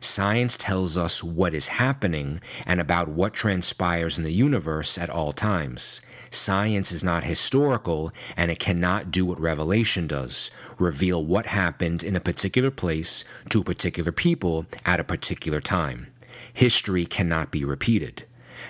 Science 0.00 0.58
tells 0.58 0.98
us 0.98 1.24
what 1.24 1.54
is 1.54 1.68
happening 1.68 2.40
and 2.66 2.78
about 2.78 3.08
what 3.08 3.32
transpires 3.32 4.18
in 4.18 4.24
the 4.24 4.32
universe 4.32 4.98
at 4.98 5.08
all 5.08 5.32
times. 5.32 6.02
Science 6.30 6.92
is 6.92 7.02
not 7.02 7.24
historical 7.24 8.12
and 8.36 8.50
it 8.50 8.58
cannot 8.58 9.10
do 9.10 9.24
what 9.24 9.40
revelation 9.40 10.06
does 10.06 10.50
reveal 10.78 11.24
what 11.24 11.46
happened 11.46 12.02
in 12.02 12.16
a 12.16 12.20
particular 12.20 12.70
place 12.70 13.24
to 13.48 13.64
particular 13.64 14.12
people 14.12 14.66
at 14.84 15.00
a 15.00 15.04
particular 15.04 15.60
time. 15.60 16.08
History 16.52 17.06
cannot 17.06 17.50
be 17.50 17.64
repeated. 17.64 18.24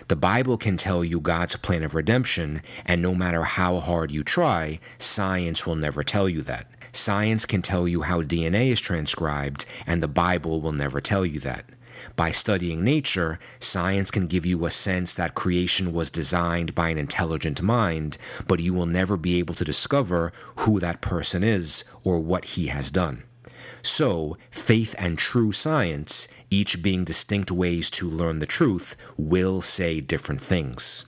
The 0.09 0.16
Bible 0.16 0.57
can 0.57 0.77
tell 0.77 1.05
you 1.05 1.20
God's 1.20 1.57
plan 1.57 1.83
of 1.83 1.94
redemption, 1.94 2.62
and 2.85 3.01
no 3.01 3.14
matter 3.14 3.44
how 3.44 3.81
hard 3.81 4.11
you 4.11 4.23
try, 4.23 4.81
science 4.99 5.66
will 5.66 5.77
never 5.77 6.03
tell 6.03 6.29
you 6.29 6.42
that. 6.42 6.66
Science 6.92 7.44
can 7.44 7.61
tell 7.61 7.88
you 7.88 8.03
how 8.03 8.23
DNA 8.23 8.70
is 8.70 8.81
transcribed, 8.81 9.66
and 9.87 10.03
the 10.03 10.09
Bible 10.09 10.61
will 10.61 10.73
never 10.73 11.01
tell 11.01 11.27
you 11.27 11.40
that. 11.40 11.64
By 12.16 12.31
studying 12.33 12.85
nature, 12.85 13.38
science 13.59 14.11
can 14.11 14.27
give 14.27 14.47
you 14.47 14.64
a 14.64 14.70
sense 14.70 15.14
that 15.14 15.35
creation 15.35 15.92
was 15.92 16.11
designed 16.11 16.75
by 16.75 16.90
an 16.90 16.99
intelligent 16.99 17.62
mind, 17.62 18.18
but 18.47 18.61
you 18.61 18.75
will 18.75 18.87
never 18.87 19.16
be 19.16 19.38
able 19.38 19.55
to 19.55 19.64
discover 19.64 20.33
who 20.57 20.79
that 20.81 21.01
person 21.01 21.42
is 21.42 21.85
or 22.05 22.20
what 22.20 22.44
he 22.44 22.68
has 22.68 22.90
done. 22.90 23.25
So, 23.83 24.38
faith 24.51 24.94
and 24.99 25.18
true 25.18 25.53
science, 25.53 26.27
each 26.55 26.83
being 26.83 27.05
distinct 27.05 27.51
ways 27.51 27.90
to 27.90 28.09
learn 28.09 28.38
the 28.38 28.47
truth, 28.47 28.97
will 29.17 29.61
say 29.61 30.01
different 30.01 30.40
things. 30.40 31.05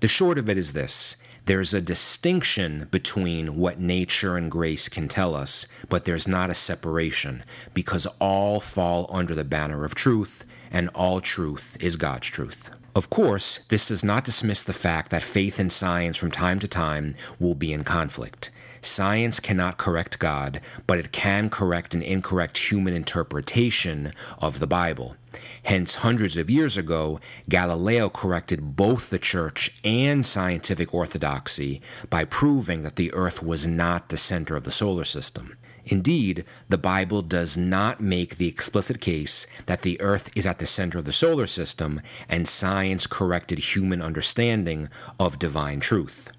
The 0.00 0.08
short 0.08 0.38
of 0.38 0.48
it 0.48 0.58
is 0.58 0.72
this 0.72 1.16
there's 1.46 1.72
a 1.72 1.80
distinction 1.80 2.88
between 2.90 3.56
what 3.56 3.78
nature 3.78 4.36
and 4.36 4.50
grace 4.50 4.88
can 4.88 5.06
tell 5.06 5.36
us, 5.36 5.68
but 5.88 6.04
there's 6.04 6.26
not 6.26 6.50
a 6.50 6.54
separation 6.54 7.44
because 7.72 8.06
all 8.20 8.58
fall 8.58 9.08
under 9.12 9.32
the 9.32 9.44
banner 9.44 9.84
of 9.84 9.94
truth, 9.94 10.44
and 10.72 10.88
all 10.88 11.20
truth 11.20 11.76
is 11.80 11.94
God's 11.96 12.26
truth. 12.28 12.70
Of 12.96 13.10
course, 13.10 13.58
this 13.68 13.86
does 13.86 14.02
not 14.02 14.24
dismiss 14.24 14.64
the 14.64 14.72
fact 14.72 15.10
that 15.12 15.22
faith 15.22 15.60
and 15.60 15.72
science 15.72 16.16
from 16.16 16.32
time 16.32 16.58
to 16.58 16.68
time 16.68 17.14
will 17.38 17.54
be 17.54 17.72
in 17.72 17.84
conflict. 17.84 18.50
Science 18.86 19.40
cannot 19.40 19.78
correct 19.78 20.18
God, 20.18 20.60
but 20.86 20.98
it 20.98 21.10
can 21.10 21.50
correct 21.50 21.94
an 21.94 22.02
incorrect 22.02 22.70
human 22.70 22.94
interpretation 22.94 24.12
of 24.38 24.60
the 24.60 24.66
Bible. 24.66 25.16
Hence, 25.64 25.96
hundreds 25.96 26.36
of 26.36 26.48
years 26.48 26.76
ago, 26.76 27.20
Galileo 27.48 28.08
corrected 28.08 28.76
both 28.76 29.10
the 29.10 29.18
church 29.18 29.74
and 29.84 30.24
scientific 30.24 30.94
orthodoxy 30.94 31.82
by 32.08 32.24
proving 32.24 32.82
that 32.84 32.96
the 32.96 33.12
Earth 33.12 33.42
was 33.42 33.66
not 33.66 34.08
the 34.08 34.16
center 34.16 34.54
of 34.54 34.64
the 34.64 34.70
solar 34.70 35.04
system. 35.04 35.56
Indeed, 35.84 36.44
the 36.68 36.78
Bible 36.78 37.22
does 37.22 37.56
not 37.56 38.00
make 38.00 38.36
the 38.36 38.48
explicit 38.48 39.00
case 39.00 39.46
that 39.66 39.82
the 39.82 40.00
Earth 40.00 40.30
is 40.34 40.46
at 40.46 40.58
the 40.58 40.66
center 40.66 40.98
of 40.98 41.04
the 41.04 41.12
solar 41.12 41.46
system, 41.46 42.00
and 42.28 42.48
science 42.48 43.06
corrected 43.06 43.58
human 43.58 44.00
understanding 44.00 44.88
of 45.18 45.38
divine 45.38 45.80
truth. 45.80 46.30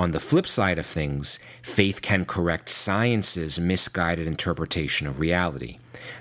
On 0.00 0.12
the 0.12 0.18
flip 0.18 0.46
side 0.46 0.78
of 0.78 0.86
things, 0.86 1.38
faith 1.60 2.00
can 2.00 2.24
correct 2.24 2.70
science's 2.70 3.60
misguided 3.60 4.26
interpretation 4.26 5.06
of 5.06 5.20
reality. 5.20 5.76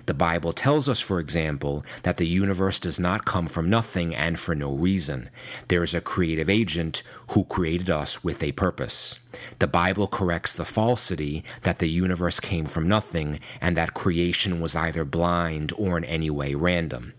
The 0.06 0.14
Bible 0.14 0.52
tells 0.52 0.90
us, 0.90 1.00
for 1.00 1.18
example, 1.18 1.86
that 2.04 2.18
the 2.18 2.28
universe 2.28 2.78
does 2.78 3.00
not 3.00 3.24
come 3.24 3.48
from 3.48 3.70
nothing 3.70 4.14
and 4.14 4.38
for 4.38 4.54
no 4.54 4.74
reason. 4.74 5.30
There 5.70 5.82
is 5.82 5.94
a 5.94 6.02
creative 6.02 6.50
agent 6.50 7.04
who 7.30 7.46
created 7.46 7.90
us 7.90 8.22
with 8.22 8.44
a 8.44 8.52
purpose. 8.52 9.18
The 9.60 9.68
Bible 9.68 10.08
corrects 10.08 10.54
the 10.54 10.66
falsity 10.66 11.46
that 11.62 11.80
the 11.80 11.90
universe 11.90 12.42
came 12.42 12.66
from 12.66 12.86
nothing 12.86 13.40
and 13.62 13.78
that 13.78 13.94
creation 13.94 14.60
was 14.60 14.76
either 14.76 15.06
blind 15.06 15.72
or 15.78 15.98
in 15.98 16.04
any 16.04 16.30
way 16.30 16.54
random. 16.54 17.14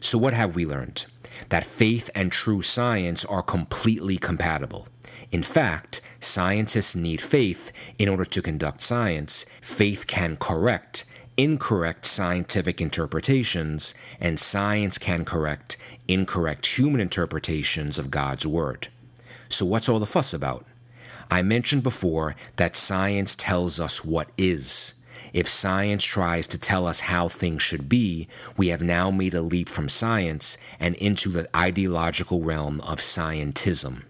So, 0.00 0.18
what 0.18 0.34
have 0.34 0.56
we 0.56 0.66
learned? 0.66 1.06
That 1.50 1.64
faith 1.64 2.10
and 2.16 2.32
true 2.32 2.62
science 2.62 3.24
are 3.24 3.42
completely 3.42 4.18
compatible. 4.18 4.88
In 5.34 5.42
fact, 5.42 6.00
scientists 6.20 6.94
need 6.94 7.20
faith 7.20 7.72
in 7.98 8.08
order 8.08 8.24
to 8.24 8.40
conduct 8.40 8.80
science. 8.80 9.44
Faith 9.60 10.06
can 10.06 10.36
correct 10.36 11.04
incorrect 11.36 12.06
scientific 12.06 12.80
interpretations, 12.80 13.96
and 14.20 14.38
science 14.38 14.96
can 14.96 15.24
correct 15.24 15.76
incorrect 16.06 16.78
human 16.78 17.00
interpretations 17.00 17.98
of 17.98 18.12
God's 18.12 18.46
Word. 18.46 18.86
So, 19.48 19.66
what's 19.66 19.88
all 19.88 19.98
the 19.98 20.06
fuss 20.06 20.32
about? 20.32 20.66
I 21.28 21.42
mentioned 21.42 21.82
before 21.82 22.36
that 22.54 22.76
science 22.76 23.34
tells 23.34 23.80
us 23.80 24.04
what 24.04 24.28
is. 24.38 24.94
If 25.32 25.48
science 25.48 26.04
tries 26.04 26.46
to 26.46 26.58
tell 26.58 26.86
us 26.86 27.10
how 27.10 27.26
things 27.26 27.60
should 27.60 27.88
be, 27.88 28.28
we 28.56 28.68
have 28.68 28.82
now 28.82 29.10
made 29.10 29.34
a 29.34 29.42
leap 29.42 29.68
from 29.68 29.88
science 29.88 30.58
and 30.78 30.94
into 30.94 31.28
the 31.28 31.48
ideological 31.56 32.40
realm 32.40 32.80
of 32.82 33.00
scientism. 33.00 34.04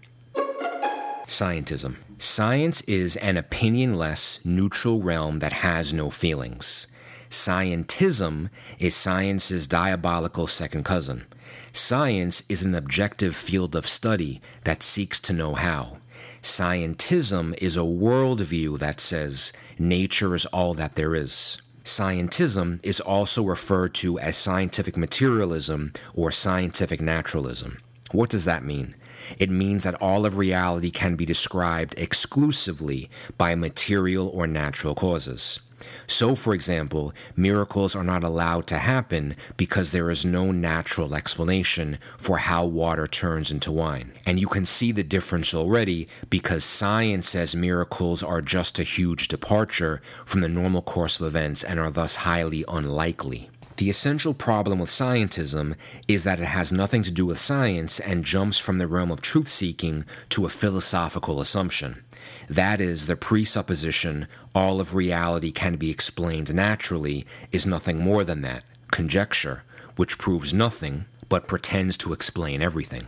Scientism. 1.27 1.95
Science 2.19 2.81
is 2.81 3.15
an 3.17 3.35
opinionless, 3.35 4.45
neutral 4.45 5.01
realm 5.01 5.39
that 5.39 5.53
has 5.53 5.93
no 5.93 6.09
feelings. 6.09 6.87
Scientism 7.29 8.49
is 8.79 8.95
science's 8.95 9.67
diabolical 9.67 10.45
second 10.45 10.85
cousin. 10.85 11.25
Science 11.73 12.43
is 12.47 12.63
an 12.63 12.75
objective 12.75 13.35
field 13.35 13.75
of 13.75 13.87
study 13.87 14.39
that 14.63 14.83
seeks 14.83 15.19
to 15.19 15.33
know 15.33 15.55
how. 15.55 15.97
Scientism 16.41 17.57
is 17.57 17.75
a 17.75 17.81
worldview 17.81 18.77
that 18.77 19.01
says 19.01 19.51
nature 19.79 20.35
is 20.35 20.45
all 20.47 20.75
that 20.75 20.93
there 20.93 21.15
is. 21.15 21.59
Scientism 21.83 22.79
is 22.83 23.01
also 23.01 23.43
referred 23.43 23.95
to 23.95 24.19
as 24.19 24.37
scientific 24.37 24.95
materialism 24.95 25.91
or 26.13 26.31
scientific 26.31 27.01
naturalism. 27.01 27.79
What 28.11 28.29
does 28.29 28.45
that 28.45 28.63
mean? 28.63 28.95
It 29.39 29.49
means 29.49 29.83
that 29.83 30.01
all 30.01 30.25
of 30.25 30.37
reality 30.37 30.91
can 30.91 31.15
be 31.15 31.25
described 31.25 31.95
exclusively 31.97 33.09
by 33.37 33.55
material 33.55 34.29
or 34.29 34.47
natural 34.47 34.95
causes. 34.95 35.59
So, 36.07 36.35
for 36.35 36.53
example, 36.53 37.13
miracles 37.35 37.95
are 37.95 38.03
not 38.03 38.23
allowed 38.23 38.67
to 38.67 38.77
happen 38.77 39.35
because 39.57 39.91
there 39.91 40.09
is 40.09 40.25
no 40.25 40.51
natural 40.51 41.15
explanation 41.15 41.97
for 42.17 42.37
how 42.37 42.65
water 42.65 43.07
turns 43.07 43.51
into 43.51 43.71
wine. 43.71 44.11
And 44.25 44.39
you 44.39 44.47
can 44.47 44.65
see 44.65 44.91
the 44.91 45.03
difference 45.03 45.53
already 45.53 46.07
because 46.29 46.63
science 46.63 47.29
says 47.29 47.55
miracles 47.55 48.23
are 48.23 48.41
just 48.41 48.79
a 48.79 48.83
huge 48.83 49.27
departure 49.27 50.01
from 50.25 50.41
the 50.41 50.49
normal 50.49 50.81
course 50.81 51.19
of 51.19 51.25
events 51.25 51.63
and 51.63 51.79
are 51.79 51.91
thus 51.91 52.17
highly 52.17 52.63
unlikely. 52.67 53.49
The 53.77 53.89
essential 53.89 54.33
problem 54.33 54.79
with 54.79 54.89
scientism 54.89 55.75
is 56.07 56.23
that 56.23 56.39
it 56.39 56.45
has 56.45 56.71
nothing 56.71 57.03
to 57.03 57.11
do 57.11 57.25
with 57.25 57.39
science 57.39 57.99
and 57.99 58.23
jumps 58.23 58.57
from 58.57 58.77
the 58.77 58.87
realm 58.87 59.11
of 59.11 59.21
truth 59.21 59.49
seeking 59.49 60.05
to 60.29 60.45
a 60.45 60.49
philosophical 60.49 61.41
assumption. 61.41 62.01
That 62.49 62.79
is, 62.79 63.07
the 63.07 63.17
presupposition 63.17 64.27
all 64.53 64.79
of 64.79 64.95
reality 64.95 65.51
can 65.51 65.75
be 65.75 65.91
explained 65.91 66.53
naturally 66.53 67.25
is 67.51 67.65
nothing 67.65 67.99
more 67.99 68.23
than 68.23 68.41
that 68.43 68.63
conjecture, 68.91 69.63
which 69.97 70.17
proves 70.17 70.53
nothing 70.53 71.05
but 71.27 71.47
pretends 71.47 71.97
to 71.97 72.13
explain 72.13 72.61
everything. 72.61 73.07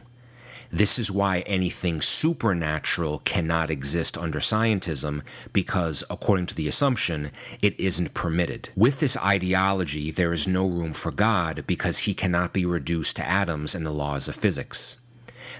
This 0.71 0.99
is 0.99 1.11
why 1.11 1.39
anything 1.41 2.01
supernatural 2.01 3.19
cannot 3.19 3.69
exist 3.69 4.17
under 4.17 4.39
scientism, 4.39 5.21
because, 5.53 6.03
according 6.09 6.47
to 6.47 6.55
the 6.55 6.67
assumption, 6.67 7.31
it 7.61 7.79
isn't 7.79 8.13
permitted. 8.13 8.69
With 8.75 8.99
this 8.99 9.17
ideology, 9.17 10.11
there 10.11 10.33
is 10.33 10.47
no 10.47 10.67
room 10.67 10.93
for 10.93 11.11
God 11.11 11.63
because 11.67 11.99
he 11.99 12.13
cannot 12.13 12.53
be 12.53 12.65
reduced 12.65 13.15
to 13.15 13.27
atoms 13.27 13.75
and 13.75 13.85
the 13.85 13.91
laws 13.91 14.27
of 14.27 14.35
physics. 14.35 14.97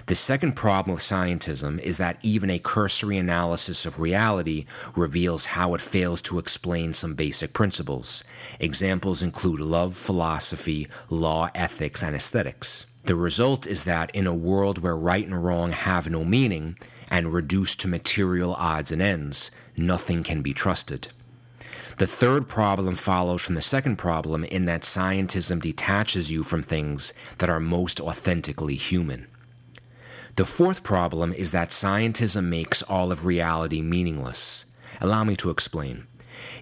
The 0.06 0.14
second 0.14 0.52
problem 0.52 0.94
of 0.94 1.00
scientism 1.00 1.78
is 1.80 1.98
that 1.98 2.18
even 2.22 2.50
a 2.50 2.58
cursory 2.58 3.18
analysis 3.18 3.84
of 3.84 3.98
reality 3.98 4.64
reveals 4.94 5.46
how 5.46 5.74
it 5.74 5.80
fails 5.80 6.22
to 6.22 6.38
explain 6.38 6.92
some 6.92 7.14
basic 7.14 7.52
principles. 7.52 8.24
Examples 8.60 9.22
include 9.22 9.60
love, 9.60 9.96
philosophy, 9.96 10.88
law, 11.10 11.50
ethics, 11.54 12.02
and 12.02 12.14
aesthetics. 12.14 12.86
The 13.08 13.16
result 13.16 13.66
is 13.66 13.84
that 13.84 14.14
in 14.14 14.26
a 14.26 14.34
world 14.34 14.82
where 14.82 14.94
right 14.94 15.24
and 15.26 15.42
wrong 15.42 15.70
have 15.72 16.10
no 16.10 16.26
meaning 16.26 16.76
and 17.10 17.32
reduced 17.32 17.80
to 17.80 17.88
material 17.88 18.52
odds 18.56 18.92
and 18.92 19.00
ends, 19.00 19.50
nothing 19.78 20.22
can 20.22 20.42
be 20.42 20.52
trusted. 20.52 21.08
The 21.96 22.06
third 22.06 22.48
problem 22.48 22.96
follows 22.96 23.40
from 23.40 23.54
the 23.54 23.62
second 23.62 23.96
problem 23.96 24.44
in 24.44 24.66
that 24.66 24.82
scientism 24.82 25.62
detaches 25.62 26.30
you 26.30 26.42
from 26.42 26.62
things 26.62 27.14
that 27.38 27.48
are 27.48 27.60
most 27.60 27.98
authentically 27.98 28.74
human. 28.74 29.26
The 30.36 30.44
fourth 30.44 30.82
problem 30.82 31.32
is 31.32 31.50
that 31.52 31.70
scientism 31.70 32.44
makes 32.44 32.82
all 32.82 33.10
of 33.10 33.24
reality 33.24 33.80
meaningless. 33.80 34.66
Allow 35.00 35.24
me 35.24 35.34
to 35.36 35.48
explain. 35.48 36.06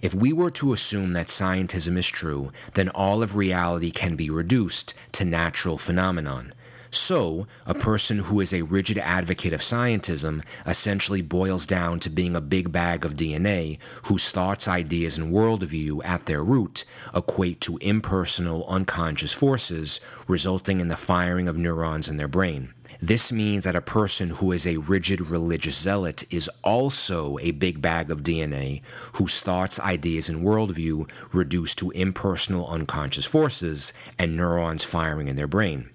If 0.03 0.15
we 0.15 0.33
were 0.33 0.51
to 0.53 0.73
assume 0.73 1.13
that 1.13 1.29
scientism 1.29 1.97
is 1.97 2.09
true, 2.09 2.53
then 2.75 2.89
all 2.91 3.23
of 3.23 3.37
reality 3.37 3.91
can 3.91 4.17
be 4.17 4.31
reduced 4.31 4.95
to 5.13 5.25
natural 5.25 5.79
phenomenon. 5.79 6.53
So, 6.91 7.47
a 7.67 7.75
person 7.75 8.21
who 8.21 8.41
is 8.41 8.55
a 8.55 8.63
rigid 8.63 8.97
advocate 8.99 9.53
of 9.53 9.61
scientism 9.61 10.43
essentially 10.67 11.21
boils 11.21 11.67
down 11.67 12.01
to 12.01 12.11
being 12.11 12.35
a 12.35 12.41
big 12.41 12.73
bag 12.73 13.05
of 13.05 13.17
DNA 13.17 13.79
whose 14.05 14.31
thoughts, 14.31 14.67
ideas, 14.67 15.19
and 15.19 15.33
worldview 15.33 16.03
at 16.05 16.27
their 16.27 16.43
root 16.43 16.85
equate 17.15 17.61
to 17.63 17.77
impersonal, 17.79 18.67
unconscious 18.67 19.33
forces 19.33 20.01
resulting 20.27 20.81
in 20.81 20.89
the 20.89 20.97
firing 20.97 21.49
of 21.49 21.59
neurons 21.59 22.09
in 22.09 22.17
their 22.17 22.29
brain. 22.29 22.73
This 23.01 23.31
means 23.31 23.65
that 23.65 23.77
a 23.77 23.83
person 23.83 24.31
who 24.31 24.53
is 24.53 24.67
a 24.67 24.79
rigid 24.79 25.21
religious 25.21 25.79
zealot 25.79 26.25
is 26.33 26.49
also 26.65 27.39
a 27.41 27.51
big 27.51 27.83
bag 27.83 28.11
of 28.11 28.23
DNA 28.23 28.81
whose 29.15 29.41
thoughts, 29.41 29.79
ideas, 29.81 30.29
and 30.29 30.43
worldview 30.43 31.09
reduce 31.33 31.75
to 31.77 31.91
impersonal 31.91 32.69
unconscious 32.69 33.27
forces 33.27 33.93
and 34.19 34.37
neurons 34.37 34.85
firing 34.85 35.29
in 35.29 35.37
their 35.37 35.47
brain. 35.47 35.91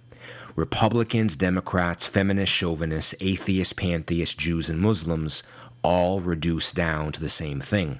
Republicans, 0.55 1.35
Democrats, 1.35 2.05
feminists, 2.05 2.55
chauvinists, 2.55 3.15
atheists, 3.19 3.73
pantheists, 3.73 4.35
Jews, 4.35 4.69
and 4.69 4.79
Muslims 4.79 5.43
all 5.81 6.19
reduce 6.19 6.71
down 6.71 7.11
to 7.13 7.21
the 7.21 7.29
same 7.29 7.61
thing. 7.61 7.99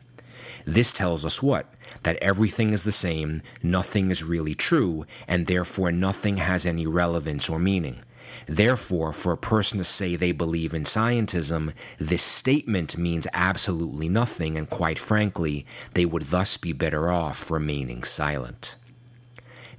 This 0.65 0.91
tells 0.91 1.25
us 1.25 1.41
what? 1.41 1.73
That 2.03 2.17
everything 2.17 2.71
is 2.71 2.83
the 2.83 2.91
same, 2.91 3.41
nothing 3.63 4.11
is 4.11 4.23
really 4.23 4.53
true, 4.53 5.05
and 5.27 5.47
therefore 5.47 5.91
nothing 5.91 6.37
has 6.37 6.65
any 6.65 6.85
relevance 6.85 7.49
or 7.49 7.57
meaning. 7.57 8.03
Therefore, 8.47 9.13
for 9.13 9.31
a 9.31 9.37
person 9.37 9.77
to 9.77 9.83
say 9.83 10.15
they 10.15 10.31
believe 10.31 10.73
in 10.73 10.83
scientism, 10.83 11.73
this 11.99 12.23
statement 12.23 12.97
means 12.97 13.27
absolutely 13.33 14.09
nothing, 14.09 14.57
and 14.57 14.69
quite 14.69 14.99
frankly, 14.99 15.65
they 15.93 16.05
would 16.05 16.23
thus 16.23 16.57
be 16.57 16.73
better 16.73 17.11
off 17.11 17.49
remaining 17.51 18.03
silent. 18.03 18.75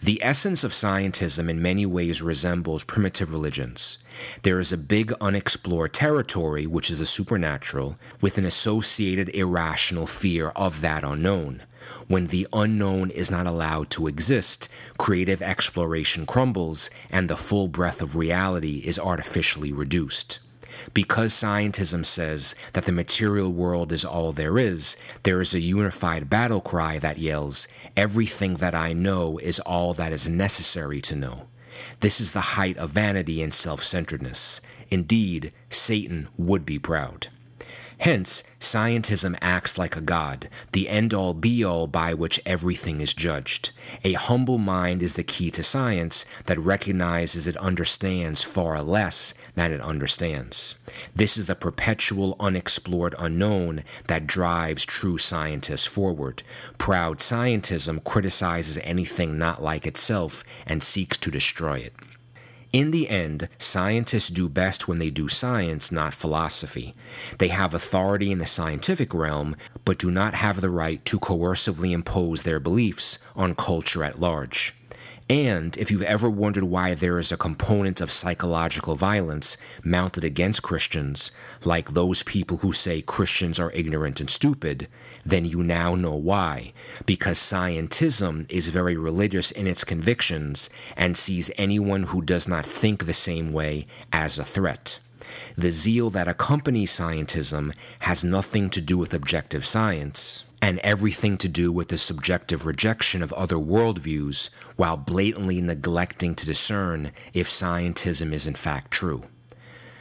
The 0.02 0.20
essence 0.20 0.64
of 0.64 0.72
scientism 0.72 1.48
in 1.48 1.62
many 1.62 1.86
ways 1.86 2.20
resembles 2.20 2.82
primitive 2.82 3.30
religions. 3.30 3.98
There 4.42 4.58
is 4.58 4.72
a 4.72 4.76
big 4.76 5.12
unexplored 5.20 5.94
territory, 5.94 6.66
which 6.66 6.90
is 6.90 6.98
the 6.98 7.06
supernatural, 7.06 7.96
with 8.20 8.36
an 8.36 8.44
associated 8.44 9.28
irrational 9.28 10.08
fear 10.08 10.48
of 10.56 10.80
that 10.80 11.04
unknown. 11.04 11.62
When 12.08 12.28
the 12.28 12.46
unknown 12.52 13.10
is 13.10 13.30
not 13.30 13.46
allowed 13.46 13.90
to 13.90 14.06
exist, 14.06 14.68
creative 14.98 15.42
exploration 15.42 16.26
crumbles 16.26 16.90
and 17.10 17.28
the 17.28 17.36
full 17.36 17.68
breadth 17.68 18.02
of 18.02 18.16
reality 18.16 18.82
is 18.84 18.98
artificially 18.98 19.72
reduced. 19.72 20.40
Because 20.94 21.32
scientism 21.32 22.04
says 22.04 22.54
that 22.72 22.84
the 22.84 22.92
material 22.92 23.52
world 23.52 23.92
is 23.92 24.04
all 24.04 24.32
there 24.32 24.58
is, 24.58 24.96
there 25.22 25.40
is 25.40 25.54
a 25.54 25.60
unified 25.60 26.28
battle 26.28 26.60
cry 26.60 26.98
that 26.98 27.18
yells, 27.18 27.68
Everything 27.96 28.54
that 28.56 28.74
I 28.74 28.92
know 28.92 29.38
is 29.38 29.60
all 29.60 29.94
that 29.94 30.12
is 30.12 30.28
necessary 30.28 31.00
to 31.02 31.14
know. 31.14 31.46
This 32.00 32.20
is 32.20 32.32
the 32.32 32.40
height 32.56 32.76
of 32.78 32.90
vanity 32.90 33.42
and 33.42 33.52
self 33.52 33.84
centeredness. 33.84 34.60
Indeed, 34.90 35.52
Satan 35.70 36.28
would 36.36 36.66
be 36.66 36.78
proud. 36.78 37.28
Hence, 38.02 38.42
scientism 38.58 39.38
acts 39.40 39.78
like 39.78 39.94
a 39.94 40.00
god, 40.00 40.48
the 40.72 40.88
end 40.88 41.14
all 41.14 41.34
be 41.34 41.62
all 41.62 41.86
by 41.86 42.14
which 42.14 42.42
everything 42.44 43.00
is 43.00 43.14
judged. 43.14 43.70
A 44.02 44.14
humble 44.14 44.58
mind 44.58 45.02
is 45.02 45.14
the 45.14 45.22
key 45.22 45.52
to 45.52 45.62
science 45.62 46.26
that 46.46 46.58
recognizes 46.58 47.46
it 47.46 47.56
understands 47.58 48.42
far 48.42 48.82
less 48.82 49.34
than 49.54 49.70
it 49.70 49.80
understands. 49.80 50.74
This 51.14 51.36
is 51.36 51.46
the 51.46 51.54
perpetual 51.54 52.34
unexplored 52.40 53.14
unknown 53.20 53.84
that 54.08 54.26
drives 54.26 54.84
true 54.84 55.16
scientists 55.16 55.86
forward. 55.86 56.42
Proud 56.78 57.18
scientism 57.18 58.02
criticizes 58.02 58.78
anything 58.78 59.38
not 59.38 59.62
like 59.62 59.86
itself 59.86 60.42
and 60.66 60.82
seeks 60.82 61.16
to 61.18 61.30
destroy 61.30 61.78
it. 61.78 61.94
In 62.72 62.90
the 62.90 63.10
end, 63.10 63.50
scientists 63.58 64.30
do 64.30 64.48
best 64.48 64.88
when 64.88 64.98
they 64.98 65.10
do 65.10 65.28
science, 65.28 65.92
not 65.92 66.14
philosophy. 66.14 66.94
They 67.36 67.48
have 67.48 67.74
authority 67.74 68.32
in 68.32 68.38
the 68.38 68.46
scientific 68.46 69.12
realm, 69.12 69.56
but 69.84 69.98
do 69.98 70.10
not 70.10 70.34
have 70.36 70.62
the 70.62 70.70
right 70.70 71.04
to 71.04 71.18
coercively 71.18 71.92
impose 71.92 72.44
their 72.44 72.60
beliefs 72.60 73.18
on 73.36 73.54
culture 73.54 74.02
at 74.02 74.20
large. 74.20 74.74
And 75.32 75.78
if 75.78 75.90
you've 75.90 76.02
ever 76.02 76.28
wondered 76.28 76.64
why 76.64 76.92
there 76.92 77.18
is 77.18 77.32
a 77.32 77.38
component 77.38 78.02
of 78.02 78.12
psychological 78.12 78.96
violence 78.96 79.56
mounted 79.82 80.24
against 80.24 80.62
Christians, 80.62 81.30
like 81.64 81.92
those 81.92 82.22
people 82.22 82.58
who 82.58 82.74
say 82.74 83.00
Christians 83.00 83.58
are 83.58 83.72
ignorant 83.72 84.20
and 84.20 84.28
stupid, 84.28 84.88
then 85.24 85.46
you 85.46 85.62
now 85.62 85.94
know 85.94 86.14
why. 86.14 86.74
Because 87.06 87.38
scientism 87.38 88.44
is 88.52 88.68
very 88.68 88.94
religious 88.94 89.50
in 89.50 89.66
its 89.66 89.84
convictions 89.84 90.68
and 90.98 91.16
sees 91.16 91.50
anyone 91.56 92.02
who 92.02 92.20
does 92.20 92.46
not 92.46 92.66
think 92.66 93.06
the 93.06 93.14
same 93.14 93.54
way 93.54 93.86
as 94.12 94.38
a 94.38 94.44
threat. 94.44 94.98
The 95.56 95.70
zeal 95.70 96.10
that 96.10 96.28
accompanies 96.28 96.92
scientism 96.92 97.72
has 98.00 98.22
nothing 98.22 98.68
to 98.68 98.82
do 98.82 98.98
with 98.98 99.14
objective 99.14 99.64
science 99.64 100.44
and 100.62 100.78
everything 100.78 101.36
to 101.36 101.48
do 101.48 101.72
with 101.72 101.88
the 101.88 101.98
subjective 101.98 102.64
rejection 102.64 103.20
of 103.20 103.32
other 103.32 103.56
worldviews 103.56 104.48
while 104.76 104.96
blatantly 104.96 105.60
neglecting 105.60 106.36
to 106.36 106.46
discern 106.46 107.10
if 107.34 107.50
scientism 107.50 108.32
is 108.32 108.46
in 108.46 108.54
fact 108.54 108.92
true. 108.92 109.24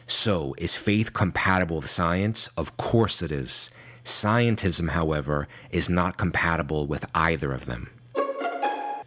So, 0.06 0.54
is 0.60 0.76
faith 0.76 1.14
compatible 1.14 1.78
with 1.78 1.90
science? 1.90 2.48
Of 2.56 2.78
course 2.78 3.24
it 3.24 3.32
is. 3.32 3.72
Scientism, 4.04 4.90
however, 4.90 5.48
is 5.72 5.90
not 5.90 6.18
compatible 6.18 6.86
with 6.86 7.06
either 7.16 7.54
of 7.54 7.66
them. 7.66 7.90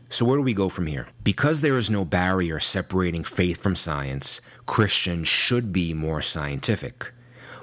So, 0.08 0.24
where 0.24 0.38
do 0.38 0.42
we 0.42 0.54
go 0.54 0.68
from 0.68 0.86
here? 0.86 1.08
Because 1.22 1.60
there 1.60 1.76
is 1.76 1.90
no 1.90 2.04
barrier 2.04 2.58
separating 2.58 3.22
faith 3.22 3.62
from 3.62 3.76
science, 3.76 4.40
Christians 4.66 5.28
should 5.28 5.72
be 5.72 5.94
more 5.94 6.22
scientific. 6.22 7.12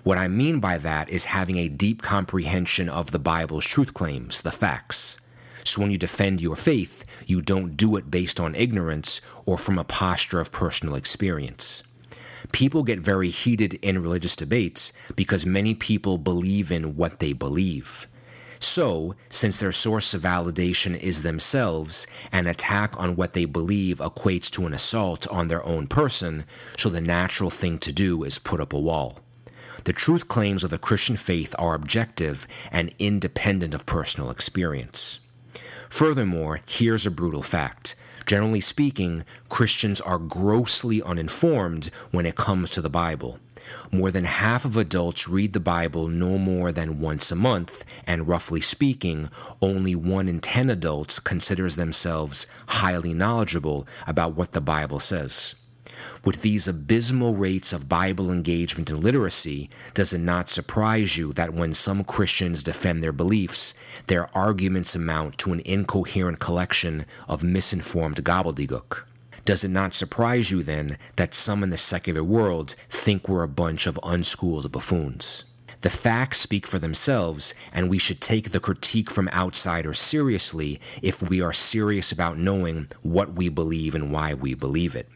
What 0.03 0.17
I 0.17 0.27
mean 0.27 0.59
by 0.59 0.79
that 0.79 1.09
is 1.09 1.25
having 1.25 1.57
a 1.57 1.69
deep 1.69 2.01
comprehension 2.01 2.89
of 2.89 3.11
the 3.11 3.19
Bible's 3.19 3.65
truth 3.65 3.93
claims, 3.93 4.41
the 4.41 4.51
facts. 4.51 5.17
So 5.63 5.79
when 5.79 5.91
you 5.91 5.99
defend 5.99 6.41
your 6.41 6.55
faith, 6.55 7.05
you 7.27 7.39
don't 7.41 7.77
do 7.77 7.95
it 7.97 8.09
based 8.09 8.39
on 8.39 8.55
ignorance 8.55 9.21
or 9.45 9.59
from 9.59 9.77
a 9.77 9.83
posture 9.83 10.39
of 10.39 10.51
personal 10.51 10.95
experience. 10.95 11.83
People 12.51 12.81
get 12.81 12.99
very 12.99 13.29
heated 13.29 13.75
in 13.75 14.01
religious 14.01 14.35
debates 14.35 14.91
because 15.15 15.45
many 15.45 15.75
people 15.75 16.17
believe 16.17 16.71
in 16.71 16.95
what 16.95 17.19
they 17.19 17.33
believe. 17.33 18.07
So, 18.59 19.15
since 19.29 19.59
their 19.59 19.71
source 19.71 20.13
of 20.15 20.21
validation 20.21 20.97
is 20.99 21.21
themselves, 21.21 22.07
an 22.31 22.47
attack 22.47 22.99
on 22.99 23.15
what 23.15 23.33
they 23.33 23.45
believe 23.45 23.97
equates 23.97 24.49
to 24.51 24.65
an 24.65 24.73
assault 24.73 25.27
on 25.27 25.47
their 25.47 25.65
own 25.65 25.87
person, 25.87 26.45
so 26.77 26.89
the 26.89 27.01
natural 27.01 27.51
thing 27.51 27.77
to 27.79 27.91
do 27.91 28.23
is 28.23 28.39
put 28.39 28.59
up 28.59 28.73
a 28.73 28.79
wall. 28.79 29.19
The 29.83 29.93
truth 29.93 30.27
claims 30.27 30.63
of 30.63 30.69
the 30.69 30.77
Christian 30.77 31.15
faith 31.15 31.55
are 31.57 31.73
objective 31.73 32.47
and 32.71 32.93
independent 32.99 33.73
of 33.73 33.85
personal 33.85 34.29
experience. 34.29 35.19
Furthermore, 35.89 36.61
here's 36.67 37.05
a 37.05 37.11
brutal 37.11 37.41
fact. 37.41 37.95
Generally 38.25 38.61
speaking, 38.61 39.25
Christians 39.49 39.99
are 39.99 40.17
grossly 40.17 41.01
uninformed 41.01 41.89
when 42.11 42.25
it 42.25 42.35
comes 42.35 42.69
to 42.69 42.81
the 42.81 42.89
Bible. 42.89 43.39
More 43.91 44.11
than 44.11 44.25
half 44.25 44.65
of 44.65 44.77
adults 44.77 45.27
read 45.27 45.53
the 45.53 45.59
Bible 45.59 46.07
no 46.07 46.37
more 46.37 46.71
than 46.71 46.99
once 46.99 47.31
a 47.31 47.35
month, 47.35 47.83
and 48.05 48.27
roughly 48.27 48.61
speaking, 48.61 49.29
only 49.61 49.95
one 49.95 50.27
in 50.27 50.39
ten 50.39 50.69
adults 50.69 51.19
considers 51.19 51.75
themselves 51.75 52.47
highly 52.67 53.13
knowledgeable 53.13 53.87
about 54.07 54.35
what 54.35 54.51
the 54.51 54.61
Bible 54.61 54.99
says. 54.99 55.55
With 56.23 56.41
these 56.41 56.67
abysmal 56.67 57.35
rates 57.35 57.73
of 57.73 57.89
Bible 57.89 58.31
engagement 58.31 58.89
and 58.89 59.03
literacy, 59.03 59.69
does 59.93 60.13
it 60.13 60.19
not 60.19 60.49
surprise 60.49 61.17
you 61.17 61.33
that 61.33 61.53
when 61.53 61.73
some 61.73 62.03
Christians 62.03 62.63
defend 62.63 63.03
their 63.03 63.11
beliefs, 63.11 63.73
their 64.07 64.35
arguments 64.37 64.95
amount 64.95 65.37
to 65.39 65.53
an 65.53 65.61
incoherent 65.65 66.39
collection 66.39 67.05
of 67.27 67.43
misinformed 67.43 68.23
gobbledygook? 68.23 69.03
Does 69.43 69.63
it 69.63 69.71
not 69.71 69.93
surprise 69.93 70.51
you 70.51 70.61
then 70.61 70.97
that 71.15 71.33
some 71.33 71.63
in 71.63 71.71
the 71.71 71.77
secular 71.77 72.23
world 72.23 72.75
think 72.89 73.27
we're 73.27 73.43
a 73.43 73.47
bunch 73.47 73.87
of 73.87 73.99
unschooled 74.03 74.71
buffoons? 74.71 75.43
The 75.81 75.89
facts 75.89 76.37
speak 76.39 76.67
for 76.67 76.77
themselves, 76.77 77.55
and 77.73 77.89
we 77.89 77.97
should 77.97 78.21
take 78.21 78.51
the 78.51 78.59
critique 78.59 79.09
from 79.09 79.29
outsiders 79.29 79.97
seriously 79.97 80.79
if 81.01 81.23
we 81.23 81.41
are 81.41 81.53
serious 81.53 82.11
about 82.11 82.37
knowing 82.37 82.87
what 83.01 83.33
we 83.33 83.49
believe 83.49 83.95
and 83.95 84.11
why 84.11 84.35
we 84.35 84.53
believe 84.53 84.95
it. 84.95 85.09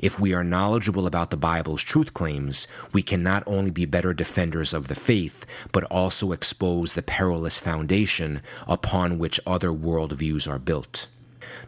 If 0.00 0.20
we 0.20 0.32
are 0.34 0.44
knowledgeable 0.44 1.06
about 1.06 1.30
the 1.30 1.36
Bible's 1.36 1.82
truth 1.82 2.14
claims, 2.14 2.68
we 2.92 3.02
can 3.02 3.22
not 3.22 3.42
only 3.46 3.70
be 3.70 3.84
better 3.84 4.14
defenders 4.14 4.72
of 4.72 4.88
the 4.88 4.94
faith, 4.94 5.44
but 5.72 5.84
also 5.84 6.32
expose 6.32 6.94
the 6.94 7.02
perilous 7.02 7.58
foundation 7.58 8.42
upon 8.66 9.18
which 9.18 9.40
other 9.46 9.70
worldviews 9.70 10.48
are 10.50 10.58
built. 10.58 11.08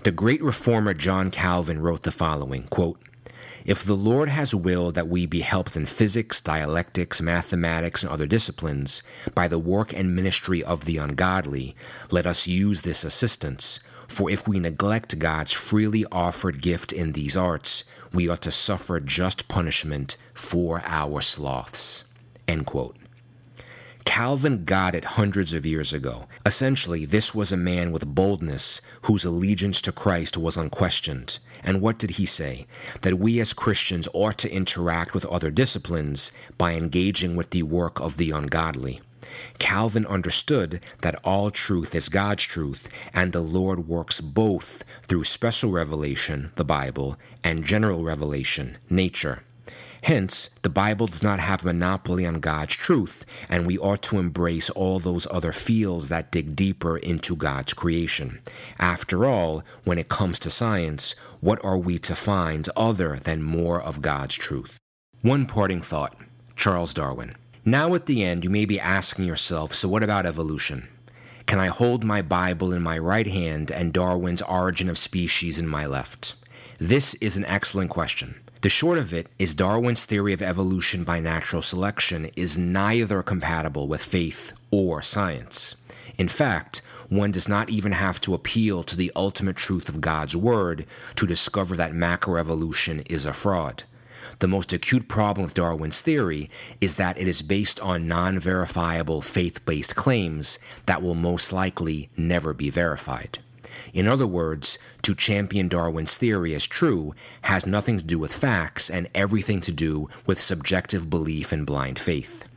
The 0.03 0.13
great 0.13 0.43
reformer 0.43 0.95
John 0.95 1.31
Calvin 1.31 1.81
wrote 1.81 2.03
the 2.03 2.13
following 2.13 2.65
quote, 2.65 3.01
if 3.65 3.85
the 3.85 3.95
Lord 3.95 4.31
has 4.31 4.55
willed 4.55 4.95
that 4.95 5.09
we 5.09 5.27
be 5.27 5.41
helped 5.41 5.77
in 5.77 5.85
physics, 5.85 6.41
dialectics, 6.41 7.21
mathematics, 7.21 8.03
and 8.03 8.11
other 8.11 8.27
disciplines 8.27 9.03
by 9.35 9.49
the 9.49 9.59
work 9.59 9.93
and 9.93 10.17
ministry 10.17 10.65
of 10.65 10.87
the 10.87 10.97
ungodly, 10.97 11.77
let 12.11 12.27
us 12.27 12.47
use 12.47 12.83
this 12.83 13.05
assistance. 13.05 13.79
For 14.09 14.31
if 14.31 14.49
we 14.49 14.59
neglect 14.59 15.19
God's 15.19 15.53
freely 15.53 16.07
offered 16.11 16.63
gift 16.63 16.93
in 16.93 17.13
these 17.13 17.37
arts, 17.37 17.85
we 18.13 18.29
ought 18.29 18.43
to 18.43 18.51
suffer 18.51 19.01
just 19.01 19.49
punishment 19.49 20.17
for 20.35 20.83
our 20.85 21.21
sloths. 21.21 22.05
End 22.49 22.67
quote. 22.67 22.97
Calvin 24.05 24.65
got 24.65 24.95
it 24.95 25.05
hundreds 25.05 25.53
of 25.53 25.65
years 25.65 25.93
ago. 25.93 26.27
Essentially, 26.45 27.05
this 27.05 27.35
was 27.35 27.53
a 27.53 27.57
man 27.57 27.93
with 27.93 28.15
boldness 28.15 28.81
whose 29.03 29.25
allegiance 29.25 29.81
to 29.83 29.93
Christ 29.93 30.37
was 30.37 30.57
unquestioned. 30.57 31.39
And 31.63 31.81
what 31.81 31.99
did 31.99 32.13
he 32.13 32.27
say? 32.27 32.67
That 33.03 33.19
we 33.19 33.39
as 33.39 33.53
Christians 33.53 34.09
ought 34.13 34.39
to 34.39 34.51
interact 34.51 35.15
with 35.15 35.27
other 35.27 35.51
disciplines 35.51 36.33
by 36.59 36.75
engaging 36.75 37.37
with 37.37 37.51
the 37.51 37.63
work 37.63 38.01
of 38.01 38.17
the 38.17 38.31
ungodly. 38.31 39.01
Calvin 39.59 40.07
understood 40.07 40.81
that 41.03 41.19
all 41.25 41.51
truth 41.51 41.95
is 41.95 42.09
God's 42.09 42.45
truth, 42.45 42.89
and 43.13 43.33
the 43.33 43.41
Lord 43.41 43.89
works 43.89 44.21
both 44.21 44.85
through 45.07 45.25
special 45.25 45.71
revelation, 45.71 46.53
the 46.57 46.65
Bible, 46.65 47.17
and 47.45 47.65
general 47.65 48.03
revelation, 48.05 48.79
nature. 48.89 49.43
Hence, 50.03 50.49
the 50.63 50.71
Bible 50.71 51.07
does 51.07 51.23
not 51.23 51.41
have 51.41 51.65
monopoly 51.65 52.27
on 52.27 52.41
God's 52.41 52.75
truth, 52.75 53.25
and 53.49 53.67
we 53.67 53.79
ought 53.79 54.03
to 54.05 54.19
embrace 54.19 54.71
all 54.71 54.99
those 54.99 55.27
other 55.31 55.53
fields 55.53 56.09
that 56.09 56.33
dig 56.33 56.57
deeper 56.57 56.97
into 56.97 57.37
God's 57.37 57.75
creation. 57.75 58.41
After 58.79 59.27
all, 59.27 59.63
when 59.85 59.99
it 59.99 60.09
comes 60.09 60.39
to 60.41 60.51
science, 60.51 61.15
what 61.41 61.63
are 61.65 61.79
we 61.79 61.99
to 61.99 62.15
find 62.15 62.69
other 62.77 63.17
than 63.17 63.43
more 63.43 63.81
of 63.81 64.01
God's 64.01 64.37
truth? 64.37 64.79
One 65.23 65.45
parting 65.45 65.83
thought 65.83 66.17
Charles 66.57 66.95
Darwin. 66.95 67.35
Now, 67.65 67.95
at 67.95 68.07
the 68.07 68.25
end, 68.25 68.43
you 68.43 68.49
may 68.49 68.65
be 68.65 68.81
asking 68.81 69.27
yourself 69.27 69.75
so 69.75 69.89
what 69.89 70.03
about 70.03 70.25
evolution? 70.25 70.89
Can 71.45 71.59
I 71.59 71.67
hold 71.67 72.05
my 72.05 72.23
Bible 72.23 72.73
in 72.73 72.83
my 72.83 72.97
right 72.97 73.27
hand 73.27 73.71
and 73.71 73.93
Darwin's 73.93 74.41
Origin 74.43 74.89
of 74.89 74.97
Species 74.97 75.59
in 75.59 75.67
my 75.67 75.85
left? 75.85 76.37
This 76.79 77.15
is 77.17 77.37
an 77.37 77.45
excellent 77.45 77.91
question. 77.91 78.37
The 78.63 78.71
short 78.71 78.97
of 78.97 79.13
it 79.13 79.27
is 79.39 79.55
Darwin's 79.55 80.07
theory 80.07 80.33
of 80.33 80.41
evolution 80.41 81.05
by 81.05 81.21
natural 81.21 81.61
selection 81.61 82.31
is 82.35 82.57
neither 82.57 83.23
compatible 83.23 83.89
with 83.89 84.03
faith 84.03 84.55
or 84.71 85.03
science. 85.03 85.77
In 86.17 86.29
fact, 86.29 86.81
one 87.11 87.31
does 87.31 87.49
not 87.49 87.69
even 87.69 87.93
have 87.93 88.21
to 88.23 88.33
appeal 88.33 88.83
to 88.85 88.97
the 88.97 89.13
ultimate 89.15 89.57
truth 89.57 89.91
of 89.91 90.01
God's 90.01 90.37
Word 90.37 90.87
to 91.17 91.27
discover 91.27 91.77
that 91.77 91.93
macroevolution 91.93 93.05
is 93.11 93.27
a 93.27 93.35
fraud. 93.35 93.85
The 94.41 94.49
most 94.49 94.73
acute 94.73 95.09
problem 95.09 95.45
with 95.45 95.55
Darwin's 95.55 96.01
theory 96.01 96.51
is 96.81 96.97
that 96.97 97.19
it 97.19 97.29
is 97.29 97.43
based 97.43 97.81
on 97.81 98.09
non 98.09 98.39
verifiable 98.39 99.21
faith 99.21 99.65
based 99.65 99.97
claims 99.97 100.59
that 100.87 101.03
will 101.03 101.15
most 101.15 101.53
likely 101.53 102.11
never 102.17 102.53
be 102.53 102.71
verified. 102.71 103.39
In 103.93 104.07
other 104.07 104.27
words, 104.27 104.79
to 105.03 105.15
champion 105.15 105.69
Darwin's 105.69 106.17
theory 106.17 106.55
as 106.55 106.67
true 106.67 107.15
has 107.43 107.67
nothing 107.67 107.99
to 107.99 108.05
do 108.05 108.19
with 108.19 108.33
facts 108.33 108.91
and 108.91 109.09
everything 109.15 109.61
to 109.63 109.73
do 109.73 110.09
with 110.27 110.41
subjective 110.41 111.09
belief 111.09 111.53
and 111.53 111.67
blind 111.67 111.99
faith. 111.99 112.50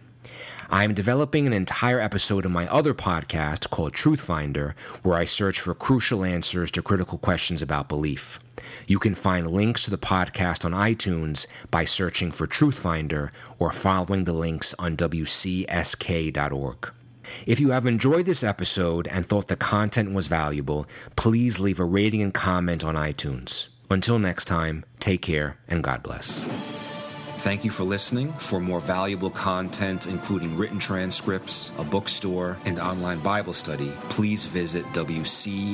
I 0.69 0.83
am 0.83 0.93
developing 0.93 1.47
an 1.47 1.53
entire 1.53 1.99
episode 1.99 2.45
of 2.45 2.51
my 2.51 2.67
other 2.67 2.93
podcast 2.93 3.69
called 3.69 3.93
Truth 3.93 4.21
Finder, 4.21 4.75
where 5.01 5.17
I 5.17 5.25
search 5.25 5.59
for 5.59 5.73
crucial 5.73 6.23
answers 6.23 6.71
to 6.71 6.81
critical 6.81 7.17
questions 7.17 7.61
about 7.61 7.89
belief. 7.89 8.39
You 8.87 8.99
can 8.99 9.15
find 9.15 9.51
links 9.51 9.83
to 9.85 9.91
the 9.91 9.97
podcast 9.97 10.65
on 10.65 10.71
iTunes 10.71 11.47
by 11.69 11.85
searching 11.85 12.31
for 12.31 12.47
Truth 12.47 12.79
Finder 12.79 13.31
or 13.59 13.71
following 13.71 14.23
the 14.23 14.33
links 14.33 14.73
on 14.79 14.97
WCSK.org. 14.97 16.91
If 17.45 17.59
you 17.59 17.69
have 17.71 17.85
enjoyed 17.85 18.25
this 18.25 18.43
episode 18.43 19.07
and 19.07 19.25
thought 19.25 19.47
the 19.47 19.55
content 19.55 20.13
was 20.13 20.27
valuable, 20.27 20.85
please 21.15 21.59
leave 21.59 21.79
a 21.79 21.85
rating 21.85 22.21
and 22.21 22.33
comment 22.33 22.83
on 22.83 22.95
iTunes. 22.95 23.69
Until 23.89 24.19
next 24.19 24.45
time, 24.45 24.85
take 24.99 25.21
care 25.21 25.57
and 25.67 25.83
God 25.83 26.03
bless. 26.03 26.82
Thank 27.43 27.65
you 27.65 27.71
for 27.71 27.83
listening. 27.83 28.31
For 28.31 28.61
more 28.61 28.79
valuable 28.79 29.29
content, 29.29 30.07
including 30.07 30.55
written 30.57 30.79
transcripts, 30.79 31.73
a 31.77 31.83
bookstore, 31.83 32.57
and 32.63 32.79
online 32.79 33.19
Bible 33.19 33.51
study, 33.51 33.91
please 34.07 34.45
visit 34.45 34.85
WCSK.org. 34.93 35.73